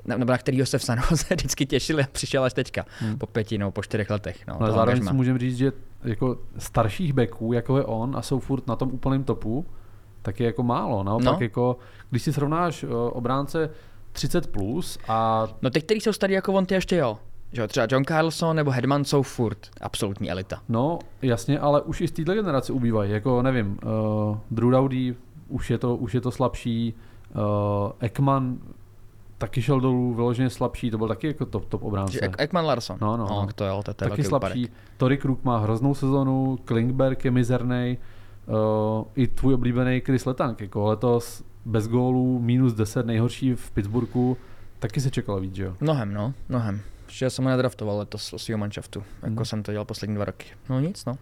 nebo 0.07 0.33
na 0.33 0.39
kterého 0.39 0.67
se 0.67 0.79
v 0.79 0.83
San 0.85 0.99
Jose 1.11 1.35
vždycky 1.35 1.67
těšili 1.67 2.03
a 2.03 2.07
přišel 2.13 2.45
až 2.45 2.53
teďka, 2.53 2.85
po 3.19 3.27
pěti 3.27 3.59
nebo 3.59 3.71
po 3.71 3.83
čtyřech 3.83 4.11
letech. 4.11 4.47
No, 4.47 4.61
Ale 4.63 4.73
zároveň 4.73 5.07
si 5.07 5.13
můžeme 5.13 5.39
říct, 5.39 5.57
že 5.57 5.73
jako 6.05 6.39
starších 6.59 7.13
backů, 7.13 7.53
jako 7.53 7.79
je 7.79 7.85
on 7.85 8.17
a 8.17 8.23
jsou 8.23 8.39
furt 8.39 8.67
na 8.67 8.77
tom 8.77 8.91
úplném 8.93 9.25
topu, 9.25 9.67
tak 10.23 10.41
je 10.41 10.47
jako 10.47 10.63
málo. 10.63 11.03
Naopak, 11.03 11.25
No. 11.25 11.39
jako, 11.41 11.77
když 12.11 12.23
si 12.23 12.33
srovnáš 12.33 12.85
uh, 12.85 12.91
obránce 13.13 13.71
30 14.13 14.47
plus 14.47 14.99
a 15.09 15.49
No 15.63 15.71
ty, 15.71 15.81
kteří 15.81 16.01
jsou 16.01 16.13
starý 16.13 16.35
jako 16.35 16.53
on, 16.53 16.67
ty 16.67 16.75
ještě 16.75 16.97
jo. 16.97 17.19
Že 17.57 17.69
třeba 17.69 17.87
John 17.91 18.05
Carlson 18.05 18.57
nebo 18.57 18.71
Hedman 18.71 19.05
jsou 19.05 19.23
furt 19.23 19.59
absolutní 19.81 20.31
elita. 20.31 20.61
No, 20.69 20.99
jasně, 21.23 21.59
ale 21.59 21.83
už 21.83 22.01
i 22.01 22.09
z 22.09 22.13
této 22.13 22.35
generace 22.35 22.73
ubývají. 22.73 23.11
Jako, 23.11 23.43
nevím, 23.43 23.79
uh, 24.31 24.37
Drew 24.51 24.71
Dowdy, 24.71 25.15
už 25.49 25.71
je 25.71 25.79
to, 25.79 25.97
už 25.97 26.15
je 26.15 26.21
to 26.21 26.31
slabší, 26.31 26.95
uh, 27.35 27.41
Ekman 28.01 28.59
taky 29.39 29.63
šel 29.63 29.81
dolů, 29.81 30.15
vyloženě 30.15 30.51
slabší, 30.51 30.91
to 30.91 30.99
byl 30.99 31.09
taky 31.09 31.27
jako 31.27 31.45
top, 31.47 31.65
top 31.65 31.83
obránce. 31.83 32.19
Ek- 32.21 32.37
Ekman 32.39 32.65
Larson. 32.65 32.97
No, 33.01 33.17
no, 33.17 33.27
no, 33.31 33.43
no. 33.43 33.49
to 33.55 33.65
jo, 33.65 33.83
to, 33.85 33.95
to 33.95 34.05
je 34.05 34.11
taky 34.11 34.25
slabší. 34.25 34.69
Tory 34.97 35.19
Kruk 35.19 35.45
má 35.45 35.59
hroznou 35.59 35.95
sezonu, 35.95 36.59
Klingberg 36.65 37.25
je 37.25 37.31
mizerný, 37.31 37.99
uh, 38.47 39.05
i 39.15 39.27
tvůj 39.27 39.55
oblíbený 39.55 40.01
Chris 40.01 40.27
Letang, 40.27 40.61
jako 40.61 40.85
letos 40.85 41.43
bez 41.65 41.89
gólů, 41.89 42.39
minus 42.39 42.73
10, 42.75 43.07
nejhorší 43.07 43.55
v 43.55 43.71
Pittsburghu, 43.71 44.37
taky 44.79 45.01
se 45.01 45.11
čekalo 45.11 45.41
víc, 45.41 45.55
že 45.55 45.65
jo? 45.65 45.77
Mnohem, 45.81 46.15
no, 46.15 46.35
mnohem. 46.49 46.81
Že 47.17 47.31
jsem 47.31 47.45
ho 47.45 47.51
nedraftoval 47.51 47.99
letos 47.99 48.33
o 48.33 48.39
svého 48.39 48.59
manšaftu, 48.59 49.03
jako 49.23 49.35
Hmm. 49.35 49.45
jsem 49.45 49.63
to 49.63 49.73
dělal 49.73 49.85
poslední 49.85 50.15
dva 50.17 50.25
roky. 50.25 50.47
No 50.71 50.81
nic, 50.81 51.05
no. 51.05 51.19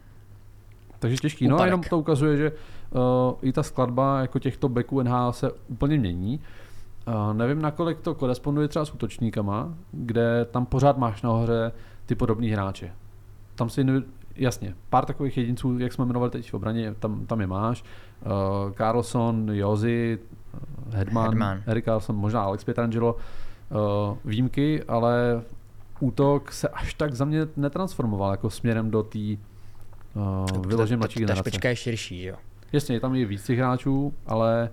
Takže 0.99 1.17
těžký. 1.17 1.49
No 1.49 1.61
a 1.61 1.65
jenom 1.65 1.81
to 1.83 1.99
ukazuje, 1.99 2.37
že 2.37 2.53
uh, 2.53 3.01
i 3.43 3.53
ta 3.53 3.63
skladba 3.63 4.21
jako 4.21 4.39
těchto 4.39 4.69
backů 4.69 5.03
NHL 5.03 5.33
se 5.33 5.51
úplně 5.69 5.99
mění. 5.99 6.41
Uh, 7.09 7.35
nevím, 7.35 7.63
nakolik 7.63 8.01
to 8.01 8.15
koresponduje 8.15 8.69
třeba 8.69 8.85
s 8.85 8.95
útočníkama, 8.95 9.75
kde 9.93 10.45
tam 10.51 10.67
pořád 10.67 10.99
máš 10.99 11.23
nahoře 11.23 11.73
ty 12.07 12.15
podobný 12.15 12.51
hráče. 12.51 12.93
Tam 13.55 13.71
si 13.71 13.87
jasně, 14.37 14.75
pár 14.91 15.05
takových 15.05 15.37
jedinců, 15.37 15.79
jak 15.79 15.93
jsme 15.93 16.05
jmenovali 16.05 16.31
teď 16.31 16.51
v 16.51 16.55
obraně, 16.55 16.95
tam, 16.95 17.27
tam 17.27 17.41
je 17.41 17.47
máš. 17.47 17.85
Uh, 18.27 18.73
Carlson, 18.73 19.51
Jozy, 19.53 20.19
Hedman, 20.91 21.29
Hedman. 21.29 21.63
Erik 21.67 21.85
Carlson, 21.85 22.17
možná 22.17 22.43
Alex 22.43 22.65
Pietrangelo, 22.65 23.17
uh, 23.71 24.17
výjimky, 24.25 24.83
ale 24.83 25.43
útok 26.05 26.53
se 26.53 26.69
až 26.69 26.95
tak 26.95 27.15
za 27.15 27.25
mě 27.25 27.41
netransformoval 27.57 28.31
jako 28.31 28.51
směrem 28.51 28.91
do 28.91 29.03
té 29.03 29.19
uh, 30.15 30.67
vyloženě 30.67 30.97
mladší 30.97 31.15
ta, 31.15 31.21
ta 31.21 31.27
generace. 31.27 31.51
špička 31.51 31.69
je 31.69 31.77
širší, 31.77 32.23
jo. 32.25 32.37
Jasně, 32.73 32.97
je 32.97 33.01
tam 33.01 33.15
i 33.15 33.25
víc 33.25 33.45
těch 33.45 33.59
hráčů, 33.59 34.15
ale, 34.27 34.71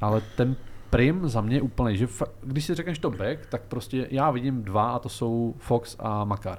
ale 0.00 0.22
ten 0.36 0.56
prim 0.90 1.28
za 1.28 1.40
mě 1.40 1.56
je 1.56 1.62
úplný, 1.62 1.96
že 1.96 2.06
fa- 2.06 2.30
když 2.42 2.64
si 2.64 2.74
řekneš 2.74 2.98
to 2.98 3.10
back, 3.10 3.46
tak 3.46 3.62
prostě 3.62 4.06
já 4.10 4.30
vidím 4.30 4.62
dva 4.62 4.90
a 4.90 4.98
to 4.98 5.08
jsou 5.08 5.54
Fox 5.58 5.96
a 5.98 6.24
Makar. 6.24 6.58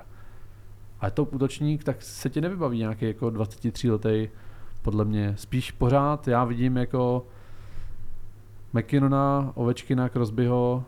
A 0.99 1.05
je 1.05 1.11
to 1.11 1.23
útočník, 1.23 1.83
tak 1.83 2.01
se 2.01 2.29
ti 2.29 2.41
nevybaví 2.41 2.77
nějaký 2.77 3.05
jako 3.05 3.29
23 3.29 3.91
letý, 3.91 4.29
podle 4.81 5.05
mě. 5.05 5.33
Spíš 5.37 5.71
pořád 5.71 6.27
já 6.27 6.43
vidím 6.43 6.77
jako 6.77 7.25
McKinnona, 8.73 9.51
Ovečkina, 9.55 10.09
Crosbyho, 10.09 10.83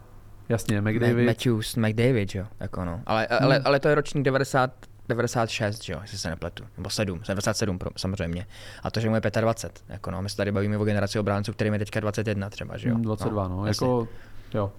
jasně, 0.50 0.82
McDavid. 0.82 1.26
Matthews, 1.28 1.76
McDavid, 1.76 2.36
jo, 2.36 2.46
jako 2.60 2.86
no. 2.86 3.02
Ale, 3.06 3.28
ale, 3.28 3.56
Hmm. 3.56 3.68
ale 3.68 3.80
to 3.80 3.88
je 3.90 3.96
ročník 3.96 4.24
90, 4.26 4.72
96, 5.10 5.84
že 5.84 5.94
jo, 5.94 6.00
jestli 6.02 6.18
se 6.18 6.30
nepletu. 6.30 6.64
Nebo 6.78 6.90
7, 6.90 7.20
97 7.28 7.80
pro, 7.80 7.90
samozřejmě. 7.98 8.46
A 8.84 8.92
to, 8.92 9.00
že 9.00 9.10
mu 9.10 9.16
je 9.16 9.22
25, 9.42 9.84
jako 9.94 10.12
no, 10.12 10.22
my 10.22 10.30
se 10.30 10.38
tady 10.38 10.52
bavíme 10.52 10.78
o 10.78 10.84
generaci 10.86 11.20
obránců, 11.20 11.54
kterým 11.54 11.74
je 11.74 11.80
teďka 11.80 12.00
21 12.00 12.50
třeba, 12.50 12.78
že 12.78 12.90
jo. 12.90 12.96
Mm, 12.96 13.02
22, 13.02 13.48
no, 13.48 13.58
no 13.58 13.66
jasně. 13.68 13.86
jako, 13.88 14.08
jo. 14.54 14.72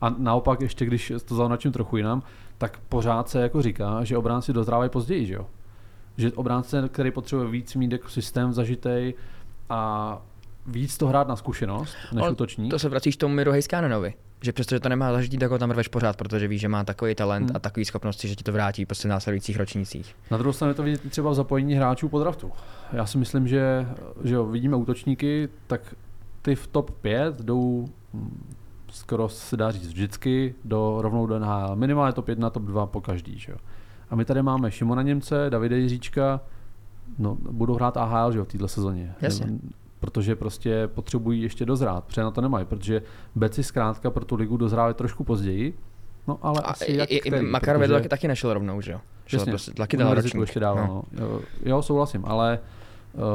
A 0.00 0.10
naopak 0.18 0.60
ještě, 0.60 0.86
když 0.86 1.12
to 1.24 1.34
zaunačím 1.34 1.72
trochu 1.72 1.96
jinam, 1.96 2.22
tak 2.58 2.78
pořád 2.88 3.28
se 3.28 3.42
jako 3.42 3.62
říká, 3.62 4.04
že 4.04 4.16
obránci 4.18 4.52
dozrávají 4.52 4.90
později, 4.90 5.26
že 5.26 5.34
jo? 5.34 5.46
Že 6.16 6.32
obránce, 6.32 6.88
který 6.92 7.10
potřebuje 7.10 7.48
víc 7.48 7.74
mít 7.74 7.92
jako 7.92 8.08
systém 8.08 8.52
zažitej 8.52 9.14
a 9.68 10.22
víc 10.66 10.98
to 10.98 11.06
hrát 11.06 11.28
na 11.28 11.36
zkušenost, 11.36 11.96
než 12.12 12.22
Ale 12.22 12.30
útočník. 12.30 12.70
To 12.70 12.78
se 12.78 12.88
vracíš 12.88 13.16
tomu 13.16 13.34
Miro 13.34 13.52
Heiskánenovi. 13.52 14.14
Že 14.44 14.52
přestože 14.52 14.80
to 14.80 14.88
nemá 14.88 15.12
zažitý, 15.12 15.38
tak 15.38 15.50
ho 15.50 15.58
tam 15.58 15.70
rveš 15.70 15.88
pořád, 15.88 16.16
protože 16.16 16.48
víš, 16.48 16.60
že 16.60 16.68
má 16.68 16.84
takový 16.84 17.14
talent 17.14 17.46
Hmm. 17.48 17.56
a 17.56 17.58
takový 17.58 17.84
schopnosti, 17.84 18.28
že 18.28 18.34
ti 18.36 18.44
to 18.44 18.52
vrátí 18.52 18.86
prostě 18.86 19.08
v 19.08 19.10
následujících 19.10 19.56
ročnících. 19.56 20.16
Na 20.30 20.36
druhou 20.38 20.52
stranu 20.52 20.70
je 20.70 20.74
to 20.74 20.82
vidět 20.82 21.10
třeba 21.10 21.30
v 21.30 21.34
zapojení 21.34 21.74
hráčů 21.74 22.08
po 22.08 22.18
draftu. 22.18 22.52
Já 22.92 23.06
si 23.06 23.18
myslím, 23.18 23.48
že, 23.48 23.86
že 24.24 24.34
jo, 24.34 24.46
vidíme 24.46 24.76
útočníky, 24.76 25.48
tak 25.66 25.94
ty 26.42 26.54
v 26.54 26.66
top 26.66 26.90
5 26.90 27.40
jdou 27.40 27.88
hm, 28.14 28.44
skoro 28.90 29.28
se 29.28 29.56
dá 29.56 29.70
říct 29.70 29.86
vždycky 29.88 30.54
do 30.64 30.96
rovnou 31.00 31.26
do 31.26 31.38
NHL. 31.38 31.76
Minimálně 31.76 32.12
top 32.12 32.28
1, 32.28 32.50
top 32.50 32.62
2 32.62 32.86
po 32.86 33.00
každý. 33.00 33.38
Že 33.38 33.52
jo. 33.52 33.58
A 34.10 34.16
my 34.16 34.24
tady 34.24 34.42
máme 34.42 34.70
Šimona 34.70 35.02
Němce, 35.02 35.46
Davide 35.50 35.78
Jiříčka, 35.78 36.40
no, 37.18 37.34
budou 37.50 37.74
hrát 37.74 37.96
AHL 37.96 38.32
že 38.32 38.38
jo, 38.38 38.44
v 38.44 38.48
této 38.48 38.68
sezóně. 38.68 39.14
Jasně. 39.20 39.46
Protože 40.04 40.36
prostě 40.36 40.88
potřebují 40.94 41.42
ještě 41.42 41.66
dozrát, 41.66 42.04
protože 42.04 42.22
na 42.22 42.30
to 42.30 42.40
nemají, 42.40 42.64
protože 42.66 43.02
Beci 43.34 43.62
zkrátka 43.62 44.10
pro 44.10 44.24
tu 44.24 44.36
ligu 44.36 44.56
dozrávají 44.56 44.94
trošku 44.94 45.24
později, 45.24 45.78
no 46.28 46.38
ale 46.42 46.60
A 46.60 46.66
asi 46.66 46.84
i, 46.84 46.96
jak 46.96 47.10
i, 47.12 47.20
který, 47.20 47.46
Makarovi 47.46 47.84
protože- 47.84 47.94
taky, 47.94 48.08
taky 48.08 48.28
nešel 48.28 48.54
rovnou, 48.54 48.80
že 48.80 48.92
jo? 48.92 49.00
Jasně, 49.32 49.52
prostě, 49.52 49.72
taky 49.72 49.96
Univerzitu 49.96 50.26
ročník. 50.26 50.40
ještě 50.40 50.60
dával, 50.60 50.86
no. 50.86 51.02
Jo, 51.20 51.40
Jo, 51.64 51.82
souhlasím, 51.82 52.24
ale 52.26 52.58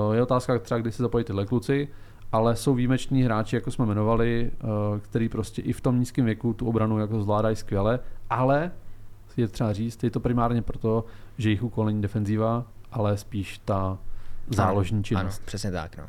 uh, 0.08 0.16
je 0.16 0.22
otázka 0.24 0.60
třeba, 0.60 0.80
kdy 0.80 0.92
se 0.92 1.04
zapojí 1.04 1.26
tyhle 1.26 1.46
kluci, 1.46 1.88
ale 2.32 2.56
jsou 2.56 2.74
výjimeční 2.74 3.24
hráči, 3.24 3.56
jako 3.56 3.72
jsme 3.72 3.86
jmenovali, 3.86 4.52
uh, 4.64 4.70
který 5.00 5.30
prostě 5.30 5.62
i 5.62 5.74
v 5.74 5.82
tom 5.82 6.00
nízkém 6.00 6.26
věku 6.26 6.54
tu 6.54 6.68
obranu 6.68 7.00
jako 7.00 7.22
zvládají 7.22 7.56
skvěle, 7.56 8.00
ale 8.30 8.72
je 9.38 9.48
třeba 9.48 9.74
říct, 9.74 10.04
je 10.04 10.12
to 10.12 10.20
primárně 10.20 10.62
proto, 10.62 11.06
že 11.38 11.50
jejich 11.50 11.64
úkol 11.64 11.86
není 11.86 12.02
defenzíva, 12.02 12.66
ale 12.92 13.18
spíš 13.18 13.58
ta 13.66 13.98
záložní 14.50 14.98
ano, 14.98 15.04
činnost. 15.04 15.38
Ano, 15.40 15.46
přesně 15.46 15.72
tak, 15.72 15.98
no. 15.98 16.04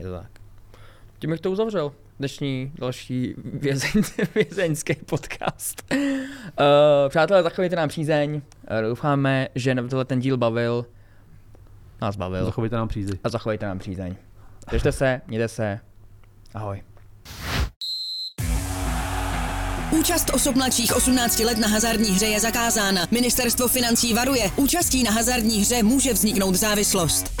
Je 0.00 0.06
to 0.06 0.12
tak. 0.12 0.30
Tím 1.18 1.30
bych 1.30 1.40
to 1.40 1.50
uzavřel. 1.50 1.92
Dnešní 2.18 2.72
další 2.74 3.34
vězeň, 3.36 4.02
vězeňský 4.34 4.94
podcast. 4.94 5.92
Uh, 5.92 7.08
přátelé, 7.08 7.42
zachovejte 7.42 7.76
nám 7.76 7.88
přízeň. 7.88 8.34
Uh, 8.34 8.88
doufáme, 8.88 9.48
že 9.54 9.74
na 9.74 9.88
tohle 9.88 10.04
ten 10.04 10.20
díl 10.20 10.36
bavil. 10.36 10.86
Nás 12.02 12.16
bavil. 12.16 12.44
Zachovejte 12.44 12.76
nám 12.76 12.88
přízy. 12.88 13.18
A 13.24 13.28
zachovejte 13.28 13.66
nám 13.66 13.78
přízeň. 13.78 14.16
Držte 14.70 14.92
se, 14.92 15.20
mějte 15.26 15.48
se. 15.48 15.80
Ahoj. 16.54 16.82
Účast 19.90 20.30
osob 20.34 20.56
mladších 20.56 20.96
18 20.96 21.38
let 21.38 21.58
na 21.58 21.68
hazardní 21.68 22.08
hře 22.08 22.26
je 22.26 22.40
zakázána. 22.40 23.06
Ministerstvo 23.10 23.68
financí 23.68 24.14
varuje. 24.14 24.50
Účastí 24.56 25.02
na 25.02 25.10
hazardní 25.10 25.60
hře 25.60 25.82
může 25.82 26.12
vzniknout 26.12 26.54
závislost. 26.54 27.40